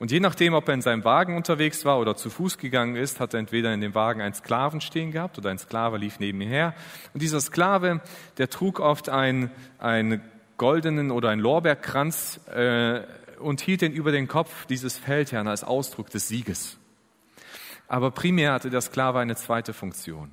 Und 0.00 0.10
je 0.10 0.18
nachdem, 0.18 0.54
ob 0.54 0.66
er 0.66 0.72
in 0.72 0.80
seinem 0.80 1.04
Wagen 1.04 1.36
unterwegs 1.36 1.84
war 1.84 1.98
oder 1.98 2.16
zu 2.16 2.30
Fuß 2.30 2.56
gegangen 2.56 2.96
ist, 2.96 3.20
hat 3.20 3.34
er 3.34 3.40
entweder 3.40 3.74
in 3.74 3.82
dem 3.82 3.94
Wagen 3.94 4.22
einen 4.22 4.32
Sklaven 4.32 4.80
stehen 4.80 5.12
gehabt 5.12 5.36
oder 5.36 5.50
ein 5.50 5.58
Sklave 5.58 5.98
lief 5.98 6.18
neben 6.20 6.40
ihm 6.40 6.48
her. 6.48 6.74
Und 7.12 7.20
dieser 7.20 7.40
Sklave, 7.42 8.00
der 8.38 8.48
trug 8.48 8.80
oft 8.80 9.10
ein, 9.10 9.50
ein 9.78 10.22
goldenen 10.60 11.10
oder 11.10 11.30
ein 11.30 11.40
Lorbeerkranz 11.40 12.38
äh, 12.48 13.00
und 13.38 13.62
hielt 13.62 13.80
ihn 13.80 13.92
über 13.92 14.12
den 14.12 14.28
Kopf 14.28 14.66
dieses 14.66 14.98
Feldherrn 14.98 15.48
als 15.48 15.64
Ausdruck 15.64 16.10
des 16.10 16.28
Sieges. 16.28 16.76
Aber 17.88 18.10
primär 18.10 18.52
hatte 18.52 18.68
der 18.68 18.82
Sklave 18.82 19.20
eine 19.20 19.36
zweite 19.36 19.72
Funktion. 19.72 20.32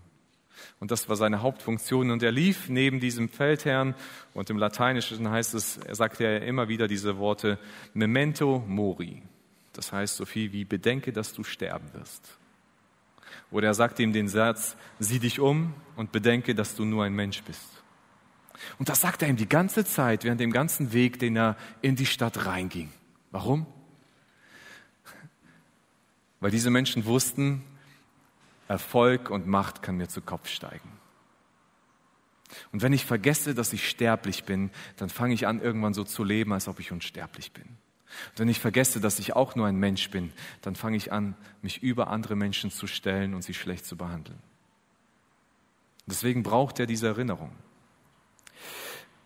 Und 0.81 0.91
das 0.91 1.07
war 1.07 1.15
seine 1.15 1.41
Hauptfunktion. 1.41 2.11
Und 2.11 2.23
er 2.23 2.33
lief 2.33 2.67
neben 2.67 2.99
diesem 2.99 3.29
Feldherrn. 3.29 3.95
Und 4.33 4.49
im 4.49 4.57
Lateinischen 4.57 5.29
heißt 5.29 5.53
es, 5.53 5.77
er 5.77 5.95
sagte 5.95 6.25
ja 6.25 6.37
immer 6.39 6.67
wieder 6.67 6.89
diese 6.89 7.17
Worte, 7.19 7.57
Memento 7.93 8.61
Mori. 8.67 9.23
Das 9.71 9.93
heißt 9.93 10.17
so 10.17 10.25
viel 10.25 10.51
wie, 10.51 10.65
bedenke, 10.65 11.13
dass 11.13 11.31
du 11.31 11.45
sterben 11.45 11.87
wirst. 11.93 12.37
Oder 13.49 13.67
er 13.67 13.73
sagte 13.73 14.03
ihm 14.03 14.11
den 14.11 14.27
Satz, 14.27 14.75
sieh 14.99 15.19
dich 15.19 15.39
um 15.39 15.73
und 15.95 16.11
bedenke, 16.11 16.53
dass 16.53 16.75
du 16.75 16.83
nur 16.83 17.05
ein 17.05 17.13
Mensch 17.13 17.41
bist. 17.43 17.76
Und 18.79 18.89
das 18.89 19.01
sagt 19.01 19.21
er 19.21 19.29
ihm 19.29 19.37
die 19.37 19.49
ganze 19.49 19.85
Zeit, 19.85 20.23
während 20.23 20.41
dem 20.41 20.51
ganzen 20.51 20.93
Weg, 20.93 21.19
den 21.19 21.35
er 21.35 21.57
in 21.81 21.95
die 21.95 22.05
Stadt 22.05 22.45
reinging. 22.45 22.91
Warum? 23.31 23.65
Weil 26.39 26.51
diese 26.51 26.69
Menschen 26.69 27.05
wussten, 27.05 27.63
Erfolg 28.67 29.29
und 29.29 29.47
Macht 29.47 29.81
kann 29.81 29.97
mir 29.97 30.07
zu 30.07 30.21
Kopf 30.21 30.49
steigen. 30.49 30.91
Und 32.71 32.81
wenn 32.81 32.93
ich 32.93 33.05
vergesse, 33.05 33.53
dass 33.53 33.73
ich 33.73 33.89
sterblich 33.89 34.43
bin, 34.43 34.71
dann 34.97 35.09
fange 35.09 35.33
ich 35.33 35.47
an, 35.47 35.61
irgendwann 35.61 35.93
so 35.93 36.03
zu 36.03 36.23
leben, 36.23 36.53
als 36.53 36.67
ob 36.67 36.79
ich 36.79 36.91
unsterblich 36.91 37.51
bin. 37.51 37.65
Und 37.65 38.39
wenn 38.39 38.49
ich 38.49 38.59
vergesse, 38.59 39.01
dass 39.01 39.19
ich 39.19 39.35
auch 39.35 39.55
nur 39.55 39.67
ein 39.67 39.75
Mensch 39.77 40.09
bin, 40.09 40.31
dann 40.61 40.75
fange 40.75 40.97
ich 40.97 41.11
an, 41.11 41.35
mich 41.61 41.83
über 41.83 42.07
andere 42.07 42.35
Menschen 42.35 42.71
zu 42.71 42.87
stellen 42.87 43.33
und 43.33 43.41
sie 43.41 43.53
schlecht 43.53 43.85
zu 43.85 43.97
behandeln. 43.97 44.39
Deswegen 46.05 46.41
braucht 46.41 46.79
er 46.79 46.85
diese 46.85 47.07
Erinnerung. 47.07 47.51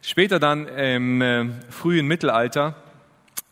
Später 0.01 0.39
dann 0.39 0.67
im 0.67 1.21
äh, 1.21 1.45
frühen 1.69 2.07
Mittelalter 2.07 2.75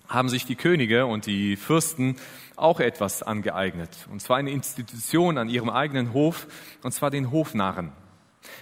haben 0.07 0.29
sich 0.29 0.45
die 0.45 0.55
Könige 0.55 1.05
und 1.05 1.27
die 1.27 1.55
Fürsten 1.55 2.15
auch 2.55 2.79
etwas 2.79 3.21
angeeignet. 3.21 3.89
Und 4.12 4.21
zwar 4.21 4.38
eine 4.38 4.49
Institution 4.49 5.38
an 5.38 5.47
ihrem 5.47 5.69
eigenen 5.69 6.12
Hof, 6.12 6.47
und 6.81 6.91
zwar 6.91 7.12
den 7.12 7.31
Hofnarren. 7.31 7.91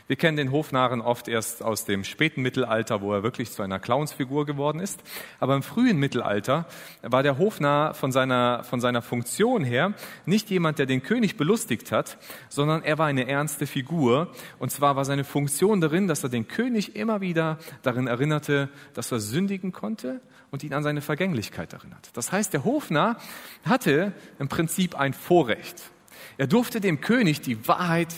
Wir 0.08 0.16
kennen 0.16 0.38
den 0.38 0.52
Hofnarren 0.52 1.02
oft 1.02 1.28
erst 1.28 1.62
aus 1.62 1.86
dem 1.86 2.04
späten 2.04 2.42
Mittelalter, 2.42 3.02
wo 3.02 3.14
er 3.14 3.24
wirklich 3.24 3.52
zu 3.52 3.62
einer 3.62 3.80
Clownsfigur 3.80 4.46
geworden 4.46 4.80
ist. 4.80 5.02
Aber 5.40 5.56
im 5.56 5.64
frühen 5.64 5.98
Mittelalter 5.98 6.66
war 7.04 7.24
der 7.24 7.38
Hofnarr 7.38 7.94
von 7.94 8.12
seiner, 8.12 8.64
von 8.64 8.80
seiner 8.80 9.02
Funktion 9.02 9.64
her 9.64 9.94
nicht 10.26 10.50
jemand, 10.50 10.80
der 10.80 10.86
den 10.88 11.04
König 11.04 11.38
belustigt 11.38 11.92
hat, 11.92 12.18
sondern 12.50 12.84
er 12.84 12.98
war 12.98 13.08
eine 13.08 13.28
ernste 13.28 13.68
Figur. 13.68 14.32
Und 14.60 14.72
zwar 14.72 14.96
war 14.96 15.06
seine 15.06 15.24
Funktion 15.24 15.82
darin, 15.82 16.08
dass 16.08 16.24
er 16.24 16.30
den 16.30 16.48
König 16.48 16.96
immer 16.96 17.22
wieder 17.22 17.60
darin 17.84 18.08
erinnerte, 18.08 18.70
dass 18.94 19.12
er 19.12 19.20
sündigen 19.20 19.72
konnte 19.72 20.22
und 20.50 20.64
ihn 20.64 20.74
an 20.74 20.84
seine 20.84 21.02
Vergänglichkeit 21.02 21.74
erinnert. 21.74 22.10
Das 22.14 22.32
heißt, 22.32 22.54
der 22.54 22.64
Hofnarr 22.64 23.18
hatte 23.64 24.14
im 24.40 24.48
Prinzip 24.48 24.96
ein 24.96 25.14
Vorrecht. 25.14 25.92
Er 26.38 26.48
durfte 26.48 26.80
dem 26.80 27.02
König 27.02 27.42
die 27.42 27.68
Wahrheit 27.68 28.14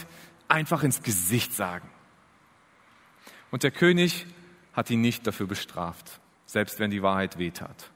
einfach 0.49 0.83
ins 0.83 1.01
Gesicht 1.01 1.53
sagen. 1.53 1.89
Und 3.51 3.63
der 3.63 3.71
König 3.71 4.27
hat 4.73 4.89
ihn 4.89 5.01
nicht 5.01 5.25
dafür 5.25 5.47
bestraft, 5.47 6.19
selbst 6.45 6.79
wenn 6.79 6.91
die 6.91 7.01
Wahrheit 7.01 7.37
wehtat. 7.37 7.91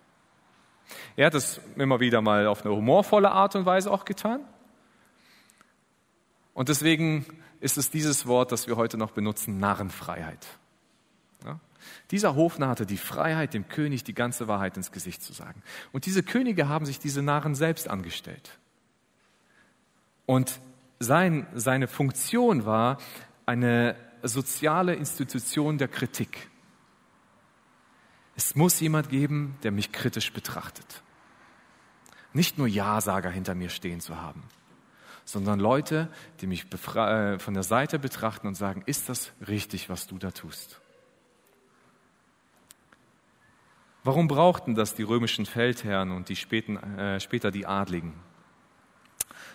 Er 1.15 1.27
hat 1.27 1.33
es 1.33 1.59
immer 1.75 1.99
wieder 1.99 2.21
mal 2.21 2.47
auf 2.47 2.65
eine 2.65 2.75
humorvolle 2.75 3.31
Art 3.31 3.55
und 3.55 3.65
Weise 3.65 3.91
auch 3.91 4.05
getan. 4.05 4.41
Und 6.53 6.69
deswegen 6.69 7.25
ist 7.59 7.77
es 7.77 7.89
dieses 7.89 8.27
Wort, 8.27 8.51
das 8.51 8.67
wir 8.67 8.75
heute 8.75 8.97
noch 8.97 9.11
benutzen, 9.11 9.57
Narrenfreiheit. 9.57 10.45
Ja? 11.45 11.59
Dieser 12.11 12.35
Hofnarr 12.35 12.69
hatte 12.69 12.85
die 12.85 12.97
Freiheit, 12.97 13.53
dem 13.53 13.67
König 13.67 14.03
die 14.03 14.13
ganze 14.13 14.47
Wahrheit 14.47 14.77
ins 14.77 14.91
Gesicht 14.91 15.23
zu 15.23 15.33
sagen. 15.33 15.63
Und 15.91 16.05
diese 16.05 16.23
Könige 16.23 16.67
haben 16.67 16.85
sich 16.85 16.99
diese 16.99 17.21
Narren 17.21 17.55
selbst 17.55 17.87
angestellt. 17.87 18.59
Und 20.25 20.59
sein, 21.03 21.47
seine 21.53 21.87
Funktion 21.87 22.65
war 22.65 22.97
eine 23.45 23.95
soziale 24.23 24.95
Institution 24.95 25.77
der 25.77 25.87
Kritik. 25.87 26.49
Es 28.35 28.55
muss 28.55 28.79
jemand 28.79 29.09
geben, 29.09 29.57
der 29.63 29.71
mich 29.71 29.91
kritisch 29.91 30.33
betrachtet. 30.33 31.03
Nicht 32.33 32.57
nur 32.57 32.67
Ja-Sager 32.67 33.29
hinter 33.29 33.53
mir 33.53 33.69
stehen 33.69 33.99
zu 33.99 34.19
haben, 34.19 34.43
sondern 35.23 35.59
Leute, 35.59 36.09
die 36.41 36.47
mich 36.47 36.65
äh, 36.95 37.37
von 37.37 37.53
der 37.53 37.63
Seite 37.63 37.99
betrachten 37.99 38.47
und 38.47 38.55
sagen, 38.55 38.81
ist 38.87 39.07
das 39.07 39.31
richtig, 39.47 39.89
was 39.89 40.07
du 40.07 40.17
da 40.17 40.31
tust? 40.31 40.81
Warum 44.03 44.27
brauchten 44.27 44.75
das 44.75 44.95
die 44.95 45.03
römischen 45.03 45.45
Feldherren 45.45 46.11
und 46.11 46.27
die 46.27 46.35
späten, 46.35 46.77
äh, 46.77 47.19
später 47.19 47.51
die 47.51 47.65
Adligen? 47.65 48.13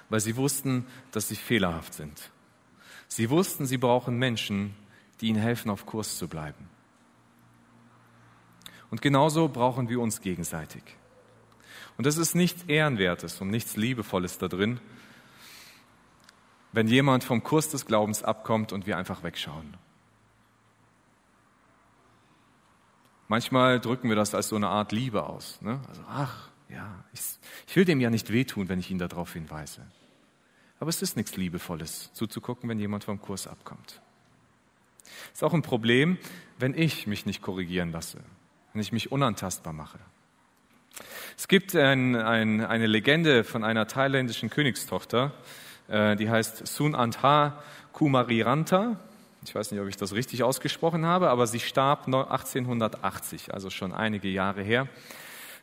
Weil 0.08 0.20
sie 0.20 0.36
wussten, 0.36 0.86
dass 1.12 1.28
sie 1.28 1.36
fehlerhaft 1.36 1.94
sind. 1.94 2.30
Sie 3.08 3.30
wussten, 3.30 3.66
sie 3.66 3.78
brauchen 3.78 4.18
Menschen, 4.18 4.74
die 5.20 5.28
ihnen 5.28 5.40
helfen, 5.40 5.70
auf 5.70 5.86
Kurs 5.86 6.18
zu 6.18 6.28
bleiben. 6.28 6.68
Und 8.90 9.02
genauso 9.02 9.48
brauchen 9.48 9.88
wir 9.88 10.00
uns 10.00 10.20
gegenseitig. 10.20 10.82
Und 11.96 12.06
es 12.06 12.16
ist 12.16 12.34
nichts 12.34 12.62
Ehrenwertes 12.64 13.40
und 13.40 13.50
nichts 13.50 13.76
Liebevolles 13.76 14.38
da 14.38 14.48
drin, 14.48 14.80
wenn 16.72 16.86
jemand 16.86 17.24
vom 17.24 17.42
Kurs 17.42 17.70
des 17.70 17.86
Glaubens 17.86 18.22
abkommt 18.22 18.72
und 18.72 18.86
wir 18.86 18.96
einfach 18.96 19.22
wegschauen. 19.22 19.76
Manchmal 23.26 23.80
drücken 23.80 24.08
wir 24.08 24.16
das 24.16 24.34
als 24.34 24.48
so 24.48 24.56
eine 24.56 24.68
Art 24.68 24.92
Liebe 24.92 25.24
aus. 25.24 25.60
Ne? 25.60 25.80
Also, 25.88 26.02
ach, 26.08 26.48
ja, 26.68 27.04
ich, 27.12 27.20
ich 27.66 27.76
will 27.76 27.84
dem 27.84 28.00
ja 28.00 28.10
nicht 28.10 28.32
wehtun, 28.32 28.68
wenn 28.68 28.78
ich 28.78 28.90
ihn 28.90 28.98
darauf 28.98 29.32
hinweise. 29.32 29.82
Aber 30.80 30.90
es 30.90 31.02
ist 31.02 31.16
nichts 31.16 31.36
Liebevolles, 31.36 32.12
zuzugucken, 32.12 32.68
wenn 32.68 32.78
jemand 32.78 33.04
vom 33.04 33.20
Kurs 33.20 33.46
abkommt. 33.46 34.00
Ist 35.32 35.42
auch 35.42 35.54
ein 35.54 35.62
Problem, 35.62 36.18
wenn 36.58 36.74
ich 36.74 37.06
mich 37.06 37.26
nicht 37.26 37.42
korrigieren 37.42 37.92
lasse, 37.92 38.18
wenn 38.72 38.82
ich 38.82 38.92
mich 38.92 39.10
unantastbar 39.10 39.72
mache. 39.72 39.98
Es 41.36 41.48
gibt 41.48 41.74
ein, 41.74 42.16
ein, 42.16 42.64
eine 42.64 42.86
Legende 42.86 43.44
von 43.44 43.64
einer 43.64 43.86
thailändischen 43.86 44.50
Königstochter, 44.50 45.32
äh, 45.88 46.16
die 46.16 46.30
heißt 46.30 46.66
Sun 46.66 46.94
Antha 46.94 47.62
Kumariranta. 47.92 48.96
Ich 49.44 49.54
weiß 49.54 49.70
nicht, 49.70 49.80
ob 49.80 49.88
ich 49.88 49.96
das 49.96 50.12
richtig 50.12 50.42
ausgesprochen 50.42 51.06
habe, 51.06 51.30
aber 51.30 51.46
sie 51.46 51.60
starb 51.60 52.06
1880, 52.06 53.54
also 53.54 53.70
schon 53.70 53.92
einige 53.92 54.28
Jahre 54.28 54.62
her. 54.62 54.88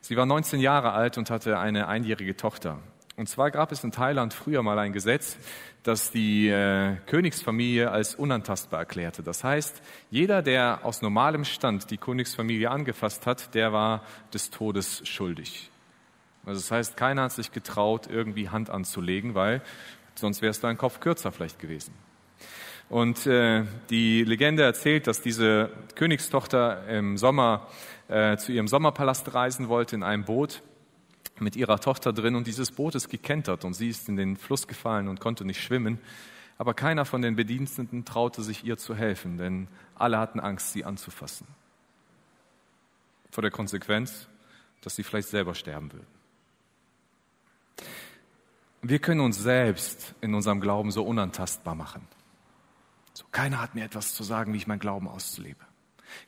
Sie 0.00 0.16
war 0.16 0.24
19 0.24 0.60
Jahre 0.60 0.92
alt 0.92 1.18
und 1.18 1.30
hatte 1.30 1.58
eine 1.58 1.88
einjährige 1.88 2.36
Tochter. 2.36 2.78
Und 3.16 3.30
zwar 3.30 3.50
gab 3.50 3.72
es 3.72 3.82
in 3.82 3.92
Thailand 3.92 4.34
früher 4.34 4.62
mal 4.62 4.78
ein 4.78 4.92
Gesetz, 4.92 5.38
das 5.82 6.10
die 6.10 6.48
äh, 6.48 6.96
Königsfamilie 7.06 7.90
als 7.90 8.14
unantastbar 8.14 8.80
erklärte. 8.80 9.22
Das 9.22 9.42
heißt, 9.42 9.80
jeder, 10.10 10.42
der 10.42 10.80
aus 10.82 11.00
normalem 11.00 11.46
Stand 11.46 11.90
die 11.90 11.96
Königsfamilie 11.96 12.70
angefasst 12.70 13.24
hat, 13.24 13.54
der 13.54 13.72
war 13.72 14.02
des 14.34 14.50
Todes 14.50 15.08
schuldig. 15.08 15.70
Also 16.44 16.60
das 16.60 16.70
heißt, 16.70 16.96
keiner 16.98 17.22
hat 17.22 17.32
sich 17.32 17.52
getraut, 17.52 18.06
irgendwie 18.06 18.50
Hand 18.50 18.68
anzulegen, 18.68 19.34
weil 19.34 19.62
sonst 20.14 20.42
wärst 20.42 20.62
du 20.62 20.66
ein 20.66 20.76
Kopf 20.76 21.00
kürzer 21.00 21.32
vielleicht 21.32 21.58
gewesen. 21.58 21.94
Und 22.90 23.26
äh, 23.26 23.64
die 23.88 24.24
Legende 24.24 24.62
erzählt, 24.62 25.06
dass 25.06 25.22
diese 25.22 25.70
Königstochter 25.94 26.86
im 26.88 27.16
Sommer 27.16 27.66
äh, 28.08 28.36
zu 28.36 28.52
ihrem 28.52 28.68
Sommerpalast 28.68 29.32
reisen 29.34 29.68
wollte 29.68 29.96
in 29.96 30.02
einem 30.02 30.24
Boot 30.24 30.62
mit 31.40 31.56
ihrer 31.56 31.78
Tochter 31.80 32.12
drin 32.12 32.34
und 32.34 32.46
dieses 32.46 32.70
Boot 32.70 32.94
ist 32.94 33.08
gekentert 33.08 33.64
und 33.64 33.74
sie 33.74 33.88
ist 33.88 34.08
in 34.08 34.16
den 34.16 34.36
Fluss 34.36 34.66
gefallen 34.66 35.08
und 35.08 35.20
konnte 35.20 35.44
nicht 35.44 35.62
schwimmen. 35.62 35.98
Aber 36.58 36.74
keiner 36.74 37.04
von 37.04 37.22
den 37.22 37.36
Bediensteten 37.36 38.04
traute 38.04 38.42
sich 38.42 38.64
ihr 38.64 38.78
zu 38.78 38.94
helfen, 38.94 39.36
denn 39.36 39.68
alle 39.94 40.18
hatten 40.18 40.40
Angst, 40.40 40.72
sie 40.72 40.84
anzufassen. 40.84 41.46
Vor 43.30 43.42
der 43.42 43.50
Konsequenz, 43.50 44.28
dass 44.80 44.96
sie 44.96 45.02
vielleicht 45.02 45.28
selber 45.28 45.54
sterben 45.54 45.92
würden. 45.92 46.06
Wir 48.82 48.98
können 48.98 49.20
uns 49.20 49.38
selbst 49.38 50.14
in 50.20 50.34
unserem 50.34 50.60
Glauben 50.60 50.90
so 50.90 51.04
unantastbar 51.04 51.74
machen. 51.74 52.06
So, 53.12 53.24
keiner 53.32 53.60
hat 53.60 53.74
mir 53.74 53.84
etwas 53.84 54.14
zu 54.14 54.22
sagen, 54.22 54.52
wie 54.52 54.58
ich 54.58 54.66
mein 54.66 54.78
Glauben 54.78 55.08
auslebe. 55.08 55.64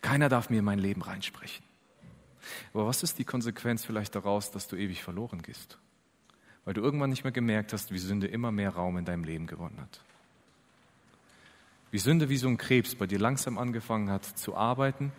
Keiner 0.01 0.29
darf 0.29 0.51
mir 0.51 0.59
in 0.59 0.65
mein 0.65 0.79
Leben 0.79 1.03
reinsprechen. 1.03 1.65
Aber 2.73 2.87
was 2.87 3.03
ist 3.03 3.19
die 3.19 3.25
Konsequenz 3.25 3.85
vielleicht 3.85 4.15
daraus, 4.15 4.51
dass 4.51 4.69
du 4.69 4.77
ewig 4.77 5.03
verloren 5.03 5.43
gehst? 5.43 5.79
Weil 6.65 6.75
du 6.75 6.83
irgendwann 6.83 7.11
nicht 7.11 7.25
mehr 7.25 7.33
gemerkt 7.33 7.73
hast, 7.73 7.93
wie 7.93 7.99
Sünde 7.99 8.27
immer 8.27 8.53
mehr 8.53 8.71
Raum 8.71 8.99
in 8.99 9.05
deinem 9.05 9.25
Leben 9.25 9.47
gewonnen 9.47 9.81
hat. 9.81 10.01
Wie 11.91 11.99
Sünde 11.99 12.29
wie 12.29 12.37
so 12.37 12.49
ein 12.49 12.59
Krebs 12.59 12.95
bei 12.95 13.07
dir 13.07 13.19
langsam 13.19 13.57
angefangen 13.57 14.11
hat 14.11 14.25
zu 14.25 14.55
arbeiten 14.55 15.13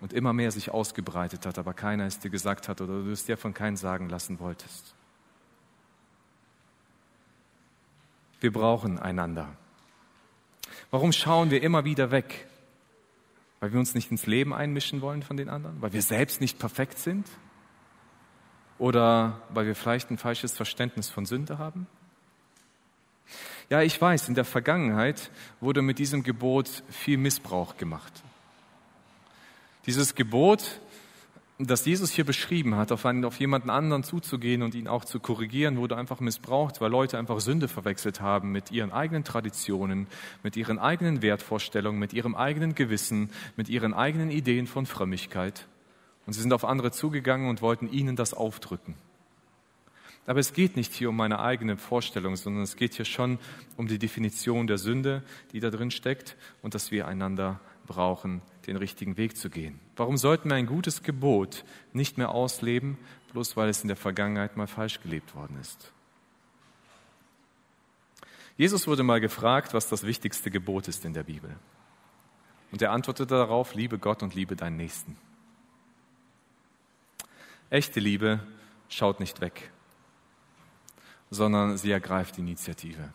und 0.00 0.12
immer 0.12 0.34
mehr 0.34 0.50
sich 0.50 0.70
ausgebreitet 0.70 1.46
hat, 1.46 1.58
aber 1.58 1.72
keiner 1.72 2.04
es 2.04 2.18
dir 2.18 2.30
gesagt 2.30 2.68
hat 2.68 2.80
oder 2.82 3.02
du 3.02 3.10
es 3.10 3.24
dir 3.24 3.38
von 3.38 3.54
keinem 3.54 3.76
sagen 3.76 4.10
lassen 4.10 4.38
wolltest. 4.38 4.94
Wir 8.40 8.52
brauchen 8.52 8.98
einander. 8.98 9.56
Warum 10.90 11.12
schauen 11.12 11.50
wir 11.50 11.62
immer 11.62 11.86
wieder 11.86 12.10
weg? 12.10 12.46
Weil 13.64 13.72
wir 13.72 13.80
uns 13.80 13.94
nicht 13.94 14.10
ins 14.10 14.26
Leben 14.26 14.52
einmischen 14.52 15.00
wollen 15.00 15.22
von 15.22 15.38
den 15.38 15.48
anderen? 15.48 15.80
Weil 15.80 15.94
wir 15.94 16.02
selbst 16.02 16.38
nicht 16.42 16.58
perfekt 16.58 16.98
sind? 16.98 17.26
Oder 18.76 19.40
weil 19.54 19.64
wir 19.64 19.74
vielleicht 19.74 20.10
ein 20.10 20.18
falsches 20.18 20.54
Verständnis 20.54 21.08
von 21.08 21.24
Sünde 21.24 21.56
haben? 21.56 21.86
Ja, 23.70 23.80
ich 23.80 23.98
weiß, 23.98 24.28
in 24.28 24.34
der 24.34 24.44
Vergangenheit 24.44 25.30
wurde 25.62 25.80
mit 25.80 25.98
diesem 25.98 26.22
Gebot 26.24 26.82
viel 26.90 27.16
Missbrauch 27.16 27.78
gemacht. 27.78 28.12
Dieses 29.86 30.14
Gebot, 30.14 30.78
das 31.58 31.84
Jesus 31.84 32.10
hier 32.10 32.24
beschrieben 32.24 32.74
hat, 32.74 32.90
auf, 32.90 33.06
einen, 33.06 33.24
auf 33.24 33.38
jemanden 33.38 33.70
anderen 33.70 34.02
zuzugehen 34.02 34.62
und 34.62 34.74
ihn 34.74 34.88
auch 34.88 35.04
zu 35.04 35.20
korrigieren, 35.20 35.76
wurde 35.76 35.96
einfach 35.96 36.18
missbraucht, 36.18 36.80
weil 36.80 36.90
Leute 36.90 37.16
einfach 37.16 37.38
Sünde 37.40 37.68
verwechselt 37.68 38.20
haben 38.20 38.50
mit 38.50 38.72
ihren 38.72 38.90
eigenen 38.90 39.22
Traditionen, 39.22 40.08
mit 40.42 40.56
ihren 40.56 40.80
eigenen 40.80 41.22
Wertvorstellungen, 41.22 42.00
mit 42.00 42.12
ihrem 42.12 42.34
eigenen 42.34 42.74
Gewissen, 42.74 43.30
mit 43.56 43.68
ihren 43.68 43.94
eigenen 43.94 44.30
Ideen 44.30 44.66
von 44.66 44.84
Frömmigkeit. 44.84 45.68
Und 46.26 46.32
sie 46.32 46.40
sind 46.40 46.52
auf 46.52 46.64
andere 46.64 46.90
zugegangen 46.90 47.48
und 47.48 47.62
wollten 47.62 47.88
ihnen 47.88 48.16
das 48.16 48.34
aufdrücken. 48.34 48.96
Aber 50.26 50.40
es 50.40 50.54
geht 50.54 50.74
nicht 50.76 50.92
hier 50.92 51.10
um 51.10 51.16
meine 51.16 51.38
eigene 51.38 51.76
Vorstellung, 51.76 52.34
sondern 52.34 52.62
es 52.62 52.76
geht 52.76 52.94
hier 52.94 53.04
schon 53.04 53.38
um 53.76 53.86
die 53.86 53.98
Definition 53.98 54.66
der 54.66 54.78
Sünde, 54.78 55.22
die 55.52 55.60
da 55.60 55.70
drin 55.70 55.90
steckt 55.90 56.36
und 56.62 56.74
dass 56.74 56.90
wir 56.90 57.06
einander 57.06 57.60
brauchen, 57.86 58.42
den 58.66 58.76
richtigen 58.76 59.16
Weg 59.16 59.36
zu 59.36 59.50
gehen. 59.50 59.80
Warum 59.96 60.16
sollten 60.16 60.48
wir 60.48 60.56
ein 60.56 60.66
gutes 60.66 61.02
Gebot 61.02 61.64
nicht 61.92 62.18
mehr 62.18 62.30
ausleben, 62.30 62.98
bloß 63.32 63.56
weil 63.56 63.68
es 63.68 63.82
in 63.82 63.88
der 63.88 63.96
Vergangenheit 63.96 64.56
mal 64.56 64.66
falsch 64.66 65.00
gelebt 65.00 65.34
worden 65.34 65.58
ist? 65.60 65.92
Jesus 68.56 68.86
wurde 68.86 69.02
mal 69.02 69.20
gefragt, 69.20 69.74
was 69.74 69.88
das 69.88 70.04
wichtigste 70.04 70.50
Gebot 70.50 70.88
ist 70.88 71.04
in 71.04 71.12
der 71.12 71.24
Bibel. 71.24 71.56
Und 72.70 72.82
er 72.82 72.92
antwortete 72.92 73.34
darauf, 73.34 73.74
liebe 73.74 73.98
Gott 73.98 74.22
und 74.22 74.34
liebe 74.34 74.56
deinen 74.56 74.76
Nächsten. 74.76 75.16
Echte 77.70 77.98
Liebe 77.98 78.40
schaut 78.88 79.18
nicht 79.20 79.40
weg 79.40 79.70
sondern 81.34 81.76
sie 81.76 81.90
ergreift 81.90 82.38
Initiative. 82.38 83.10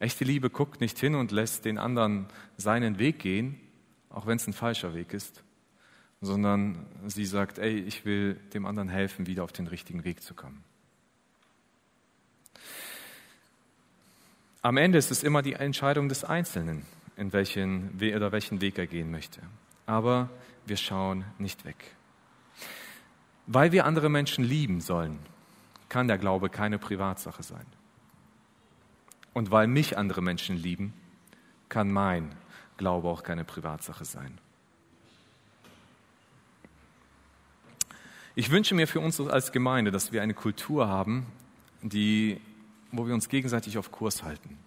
Echte 0.00 0.24
Liebe 0.24 0.50
guckt 0.50 0.80
nicht 0.80 0.98
hin 0.98 1.14
und 1.14 1.32
lässt 1.32 1.64
den 1.64 1.78
anderen 1.78 2.26
seinen 2.56 2.98
Weg 2.98 3.18
gehen, 3.18 3.60
auch 4.10 4.26
wenn 4.26 4.36
es 4.36 4.46
ein 4.46 4.52
falscher 4.52 4.94
Weg 4.94 5.12
ist, 5.12 5.42
sondern 6.20 6.86
sie 7.06 7.24
sagt, 7.24 7.58
ey, 7.58 7.78
ich 7.78 8.04
will 8.04 8.34
dem 8.54 8.66
anderen 8.66 8.88
helfen, 8.88 9.26
wieder 9.26 9.44
auf 9.44 9.52
den 9.52 9.66
richtigen 9.66 10.04
Weg 10.04 10.22
zu 10.22 10.34
kommen. 10.34 10.64
Am 14.62 14.76
Ende 14.76 14.98
ist 14.98 15.10
es 15.10 15.22
immer 15.22 15.42
die 15.42 15.52
Entscheidung 15.54 16.08
des 16.08 16.24
Einzelnen, 16.24 16.84
in 17.16 17.32
welchen, 17.32 17.96
oder 18.00 18.32
welchen 18.32 18.60
Weg 18.60 18.78
er 18.78 18.86
gehen 18.86 19.10
möchte. 19.10 19.40
Aber 19.86 20.30
wir 20.66 20.76
schauen 20.76 21.24
nicht 21.38 21.64
weg. 21.64 21.76
Weil 23.46 23.72
wir 23.72 23.86
andere 23.86 24.10
Menschen 24.10 24.44
lieben 24.44 24.80
sollen, 24.80 25.18
kann 25.88 26.08
der 26.08 26.18
Glaube 26.18 26.50
keine 26.50 26.78
Privatsache 26.78 27.42
sein. 27.42 27.64
Und 29.38 29.52
weil 29.52 29.68
mich 29.68 29.96
andere 29.96 30.20
Menschen 30.20 30.56
lieben, 30.56 30.92
kann 31.68 31.92
mein 31.92 32.34
Glaube 32.76 33.06
auch 33.06 33.22
keine 33.22 33.44
Privatsache 33.44 34.04
sein. 34.04 34.36
Ich 38.34 38.50
wünsche 38.50 38.74
mir 38.74 38.88
für 38.88 38.98
uns 38.98 39.20
als 39.20 39.52
Gemeinde, 39.52 39.92
dass 39.92 40.10
wir 40.10 40.22
eine 40.22 40.34
Kultur 40.34 40.88
haben, 40.88 41.24
die, 41.82 42.40
wo 42.90 43.06
wir 43.06 43.14
uns 43.14 43.28
gegenseitig 43.28 43.78
auf 43.78 43.92
Kurs 43.92 44.24
halten. 44.24 44.58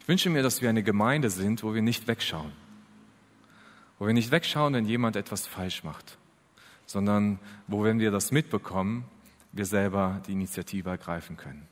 Ich 0.00 0.08
wünsche 0.08 0.28
mir, 0.28 0.42
dass 0.42 0.60
wir 0.60 0.68
eine 0.68 0.82
Gemeinde 0.82 1.30
sind, 1.30 1.62
wo 1.62 1.74
wir 1.74 1.82
nicht 1.82 2.08
wegschauen. 2.08 2.50
Wo 4.00 4.08
wir 4.08 4.14
nicht 4.14 4.32
wegschauen, 4.32 4.74
wenn 4.74 4.84
jemand 4.84 5.14
etwas 5.14 5.46
falsch 5.46 5.84
macht, 5.84 6.18
sondern 6.86 7.38
wo, 7.68 7.84
wenn 7.84 8.00
wir 8.00 8.10
das 8.10 8.32
mitbekommen, 8.32 9.04
wir 9.52 9.64
selber 9.64 10.20
die 10.26 10.32
Initiative 10.32 10.90
ergreifen 10.90 11.36
können. 11.36 11.68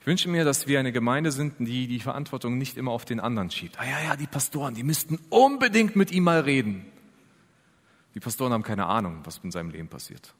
Ich 0.00 0.06
wünsche 0.06 0.28
mir, 0.28 0.44
dass 0.44 0.66
wir 0.66 0.78
eine 0.78 0.92
Gemeinde 0.92 1.32
sind, 1.32 1.54
die 1.58 1.86
die 1.86 2.00
Verantwortung 2.00 2.58
nicht 2.58 2.76
immer 2.76 2.92
auf 2.92 3.04
den 3.04 3.20
anderen 3.20 3.50
schiebt. 3.50 3.78
Ah 3.78 3.84
ja, 3.84 4.02
ja, 4.02 4.16
die 4.16 4.26
Pastoren, 4.26 4.74
die 4.74 4.82
müssten 4.82 5.18
unbedingt 5.30 5.96
mit 5.96 6.10
ihm 6.12 6.24
mal 6.24 6.40
reden. 6.40 6.84
Die 8.14 8.20
Pastoren 8.20 8.52
haben 8.52 8.62
keine 8.62 8.86
Ahnung, 8.86 9.20
was 9.24 9.40
in 9.42 9.50
seinem 9.50 9.70
Leben 9.70 9.88
passiert. 9.88 10.34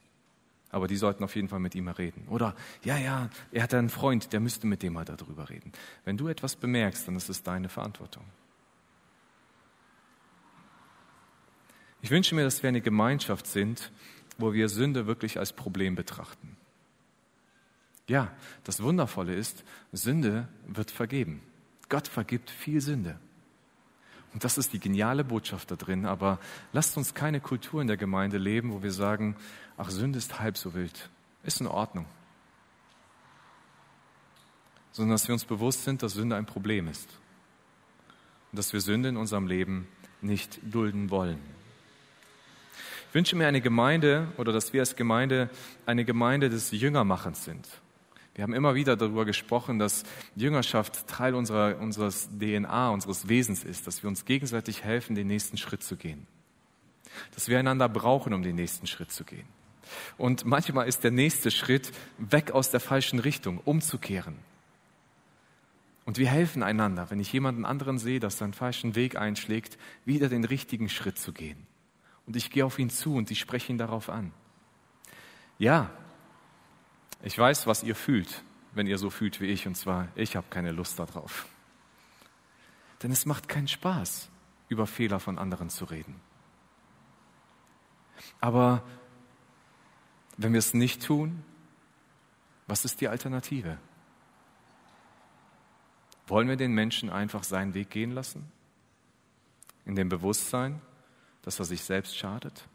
Aber 0.69 0.87
die 0.87 0.95
sollten 0.95 1.23
auf 1.23 1.35
jeden 1.35 1.49
Fall 1.49 1.59
mit 1.59 1.75
ihm 1.75 1.85
mal 1.85 1.91
reden. 1.91 2.27
Oder, 2.29 2.55
ja, 2.83 2.97
ja, 2.97 3.29
er 3.51 3.63
hat 3.63 3.73
einen 3.73 3.89
Freund, 3.89 4.33
der 4.33 4.39
müsste 4.39 4.65
mit 4.65 4.81
dem 4.81 4.93
mal 4.93 5.05
darüber 5.05 5.49
reden. 5.49 5.71
Wenn 6.03 6.17
du 6.17 6.27
etwas 6.27 6.55
bemerkst, 6.55 7.07
dann 7.07 7.15
ist 7.15 7.29
es 7.29 7.43
deine 7.43 7.69
Verantwortung. 7.69 8.23
Ich 12.01 12.09
wünsche 12.09 12.35
mir, 12.35 12.43
dass 12.43 12.63
wir 12.63 12.69
eine 12.69 12.81
Gemeinschaft 12.81 13.47
sind, 13.47 13.91
wo 14.37 14.53
wir 14.53 14.67
Sünde 14.67 15.07
wirklich 15.07 15.39
als 15.39 15.53
Problem 15.53 15.95
betrachten. 15.95 16.57
Ja, 18.07 18.31
das 18.63 18.81
Wundervolle 18.81 19.33
ist, 19.33 19.63
Sünde 19.91 20.47
wird 20.67 20.91
vergeben. 20.91 21.41
Gott 21.89 22.07
vergibt 22.07 22.49
viel 22.49 22.81
Sünde. 22.81 23.19
Und 24.33 24.43
das 24.43 24.57
ist 24.57 24.73
die 24.73 24.79
geniale 24.79 25.23
Botschaft 25.23 25.69
da 25.69 25.75
drin. 25.75 26.05
Aber 26.05 26.39
lasst 26.73 26.97
uns 26.97 27.13
keine 27.13 27.39
Kultur 27.39 27.81
in 27.81 27.87
der 27.87 27.97
Gemeinde 27.97 28.37
leben, 28.37 28.73
wo 28.73 28.81
wir 28.81 28.91
sagen, 28.91 29.35
ach, 29.77 29.89
Sünde 29.89 30.17
ist 30.17 30.39
halb 30.39 30.57
so 30.57 30.73
wild. 30.73 31.09
Ist 31.43 31.61
in 31.61 31.67
Ordnung. 31.67 32.05
Sondern 34.91 35.13
dass 35.13 35.27
wir 35.27 35.33
uns 35.33 35.45
bewusst 35.45 35.83
sind, 35.83 36.03
dass 36.03 36.13
Sünde 36.13 36.35
ein 36.35 36.45
Problem 36.45 36.87
ist. 36.87 37.07
Und 38.51 38.57
dass 38.57 38.73
wir 38.73 38.81
Sünde 38.81 39.09
in 39.09 39.17
unserem 39.17 39.47
Leben 39.47 39.87
nicht 40.21 40.59
dulden 40.63 41.09
wollen. 41.09 41.39
Ich 43.09 43.15
wünsche 43.15 43.35
mir 43.35 43.47
eine 43.47 43.61
Gemeinde 43.61 44.27
oder 44.37 44.51
dass 44.51 44.73
wir 44.73 44.81
als 44.81 44.95
Gemeinde 44.95 45.49
eine 45.85 46.05
Gemeinde 46.05 46.49
des 46.49 46.71
Jüngermachens 46.71 47.45
sind. 47.45 47.67
Wir 48.35 48.43
haben 48.43 48.53
immer 48.53 48.73
wieder 48.75 48.95
darüber 48.95 49.25
gesprochen, 49.25 49.77
dass 49.77 50.03
Jüngerschaft 50.35 51.07
Teil 51.07 51.35
unserer, 51.35 51.79
unseres 51.79 52.29
DNA, 52.29 52.89
unseres 52.89 53.29
Wesens 53.29 53.63
ist, 53.63 53.85
dass 53.85 54.01
wir 54.03 54.09
uns 54.09 54.25
gegenseitig 54.25 54.83
helfen, 54.83 55.15
den 55.15 55.27
nächsten 55.27 55.57
Schritt 55.57 55.83
zu 55.83 55.95
gehen. 55.95 56.25
Dass 57.35 57.47
wir 57.47 57.59
einander 57.59 57.87
brauchen, 57.89 58.33
um 58.33 58.41
den 58.41 58.55
nächsten 58.55 58.87
Schritt 58.87 59.11
zu 59.11 59.23
gehen. 59.23 59.47
Und 60.17 60.45
manchmal 60.45 60.87
ist 60.87 61.03
der 61.03 61.11
nächste 61.11 61.51
Schritt 61.51 61.91
weg 62.17 62.51
aus 62.51 62.71
der 62.71 62.79
falschen 62.79 63.19
Richtung, 63.19 63.59
umzukehren. 63.59 64.35
Und 66.05 66.17
wir 66.17 66.27
helfen 66.27 66.63
einander, 66.63 67.11
wenn 67.11 67.19
ich 67.19 67.31
jemanden 67.31 67.65
anderen 67.65 67.99
sehe, 67.99 68.19
dass 68.19 68.41
er 68.41 68.45
einen 68.45 68.53
falschen 68.53 68.95
Weg 68.95 69.15
einschlägt, 69.15 69.77
wieder 70.05 70.27
den 70.27 70.43
richtigen 70.43 70.89
Schritt 70.89 71.19
zu 71.19 71.33
gehen 71.33 71.67
und 72.25 72.35
ich 72.35 72.51
gehe 72.51 72.65
auf 72.65 72.79
ihn 72.79 72.89
zu 72.89 73.15
und 73.15 73.31
ich 73.31 73.39
spreche 73.39 73.71
ihn 73.71 73.77
darauf 73.77 74.09
an. 74.09 74.31
Ja, 75.57 75.91
ich 77.23 77.37
weiß, 77.37 77.67
was 77.67 77.83
ihr 77.83 77.95
fühlt, 77.95 78.43
wenn 78.73 78.85
ihr 78.85 78.97
so 78.97 79.09
fühlt 79.09 79.39
wie 79.39 79.45
ich, 79.45 79.65
und 79.65 79.75
zwar, 79.75 80.09
ich 80.15 80.35
habe 80.35 80.45
keine 80.49 80.71
Lust 80.71 80.99
darauf. 80.99 81.47
Denn 83.01 83.11
es 83.11 83.25
macht 83.25 83.47
keinen 83.47 83.67
Spaß, 83.67 84.29
über 84.67 84.85
Fehler 84.85 85.19
von 85.19 85.39
anderen 85.39 85.69
zu 85.69 85.85
reden. 85.85 86.19
Aber 88.39 88.83
wenn 90.37 90.51
wir 90.51 90.59
es 90.59 90.73
nicht 90.73 91.05
tun, 91.05 91.43
was 92.67 92.85
ist 92.85 93.01
die 93.01 93.07
Alternative? 93.07 93.77
Wollen 96.27 96.47
wir 96.47 96.55
den 96.55 96.73
Menschen 96.73 97.09
einfach 97.09 97.43
seinen 97.43 97.73
Weg 97.73 97.89
gehen 97.89 98.11
lassen? 98.11 98.51
In 99.85 99.95
dem 99.95 100.09
Bewusstsein, 100.09 100.81
dass 101.41 101.59
er 101.59 101.65
sich 101.65 101.83
selbst 101.83 102.17
schadet? 102.17 102.67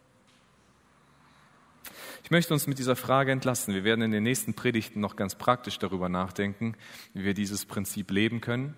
Ich 2.29 2.31
möchte 2.31 2.53
uns 2.53 2.67
mit 2.67 2.79
dieser 2.79 2.95
Frage 2.95 3.33
entlassen. 3.33 3.73
Wir 3.73 3.85
werden 3.85 4.03
in 4.03 4.11
den 4.11 4.23
nächsten 4.23 4.53
Predigten 4.53 5.01
noch 5.01 5.17
ganz 5.17 5.35
praktisch 5.35 5.79
darüber 5.79 6.11
nachdenken, 6.11 6.75
wie 7.15 7.25
wir 7.25 7.33
dieses 7.33 7.65
Prinzip 7.65 8.11
leben 8.11 8.43
können, 8.43 8.75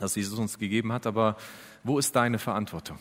das 0.00 0.16
Jesus 0.16 0.38
uns 0.38 0.58
gegeben 0.58 0.90
hat. 0.90 1.06
Aber 1.06 1.36
wo 1.84 1.98
ist 1.98 2.16
deine 2.16 2.38
Verantwortung? 2.38 2.98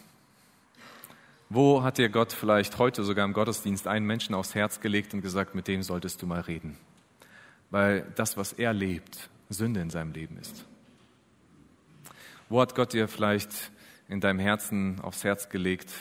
Wo 1.47 1.83
hat 1.83 1.99
dir 1.99 2.09
Gott 2.09 2.33
vielleicht 2.33 2.79
heute 2.79 3.05
sogar 3.05 3.23
im 3.23 3.31
Gottesdienst 3.31 3.87
einen 3.87 4.05
Menschen 4.05 4.35
aufs 4.35 4.55
Herz 4.55 4.81
gelegt 4.81 5.13
und 5.13 5.21
gesagt, 5.21 5.55
mit 5.55 5.69
dem 5.69 5.83
solltest 5.83 6.21
du 6.21 6.27
mal 6.27 6.41
reden? 6.41 6.75
Weil 7.69 8.05
das, 8.15 8.35
was 8.35 8.51
er 8.51 8.73
lebt, 8.73 9.29
Sünde 9.47 9.79
in 9.79 9.89
seinem 9.89 10.11
Leben 10.11 10.37
ist. 10.37 10.65
Wo 12.49 12.59
hat 12.59 12.75
Gott 12.75 12.91
dir 12.91 13.07
vielleicht 13.07 13.71
in 14.09 14.19
deinem 14.19 14.39
Herzen 14.39 14.99
aufs 14.99 15.23
Herz 15.23 15.47
gelegt 15.47 15.93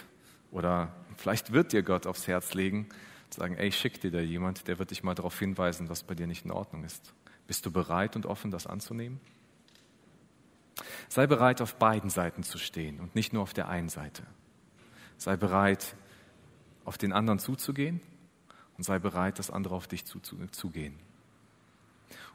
oder 0.51 0.93
vielleicht 1.17 1.53
wird 1.53 1.73
dir 1.73 1.85
Gott 1.85 2.09
aufs 2.09 2.27
Herz 2.27 2.55
legen, 2.55 2.89
sagen, 3.35 3.57
ey, 3.57 3.73
schick 3.73 4.01
dir 4.01 4.11
da 4.11 4.21
jemand, 4.21 4.69
der 4.69 4.79
wird 4.79 4.91
dich 4.91 5.03
mal 5.03 5.15
darauf 5.15 5.39
hinweisen, 5.39 5.89
was 5.89 6.03
bei 6.03 6.15
dir 6.15 6.27
nicht 6.27 6.45
in 6.45 6.51
Ordnung 6.51 6.85
ist. 6.85 7.13
Bist 7.47 7.67
du 7.67 7.71
bereit 7.71 8.17
und 8.17 8.27
offen, 8.27 8.51
das 8.51 8.67
anzunehmen? 8.67 9.21
Sei 11.09 11.27
bereit, 11.27 11.61
auf 11.61 11.75
beiden 11.75 12.11
Seiten 12.11 12.43
zu 12.43 12.59
stehen 12.59 13.01
und 13.01 13.15
nicht 13.15 13.33
nur 13.33 13.43
auf 13.43 13.53
der 13.53 13.69
einen 13.69 13.89
Seite. 13.89 14.23
Sei 15.19 15.37
bereit, 15.37 15.95
auf 16.85 16.97
den 16.97 17.13
anderen 17.13 17.39
zuzugehen 17.39 18.01
und 18.77 18.85
sei 18.85 18.99
bereit, 18.99 19.39
dass 19.39 19.51
andere 19.51 19.75
auf 19.75 19.87
dich 19.87 20.05
zugehen. 20.05 20.99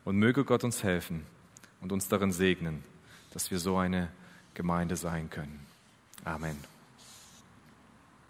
Und 0.03 0.17
möge 0.17 0.45
Gott 0.45 0.63
uns 0.63 0.84
helfen 0.84 1.25
und 1.81 1.91
uns 1.91 2.08
darin 2.08 2.31
segnen, 2.31 2.84
dass 3.34 3.49
wir 3.51 3.60
so 3.60 3.77
eine 3.77 4.12
Gemeinde 4.53 4.95
sein 4.95 5.29
können. 5.29 5.65
Amen. 6.23 6.75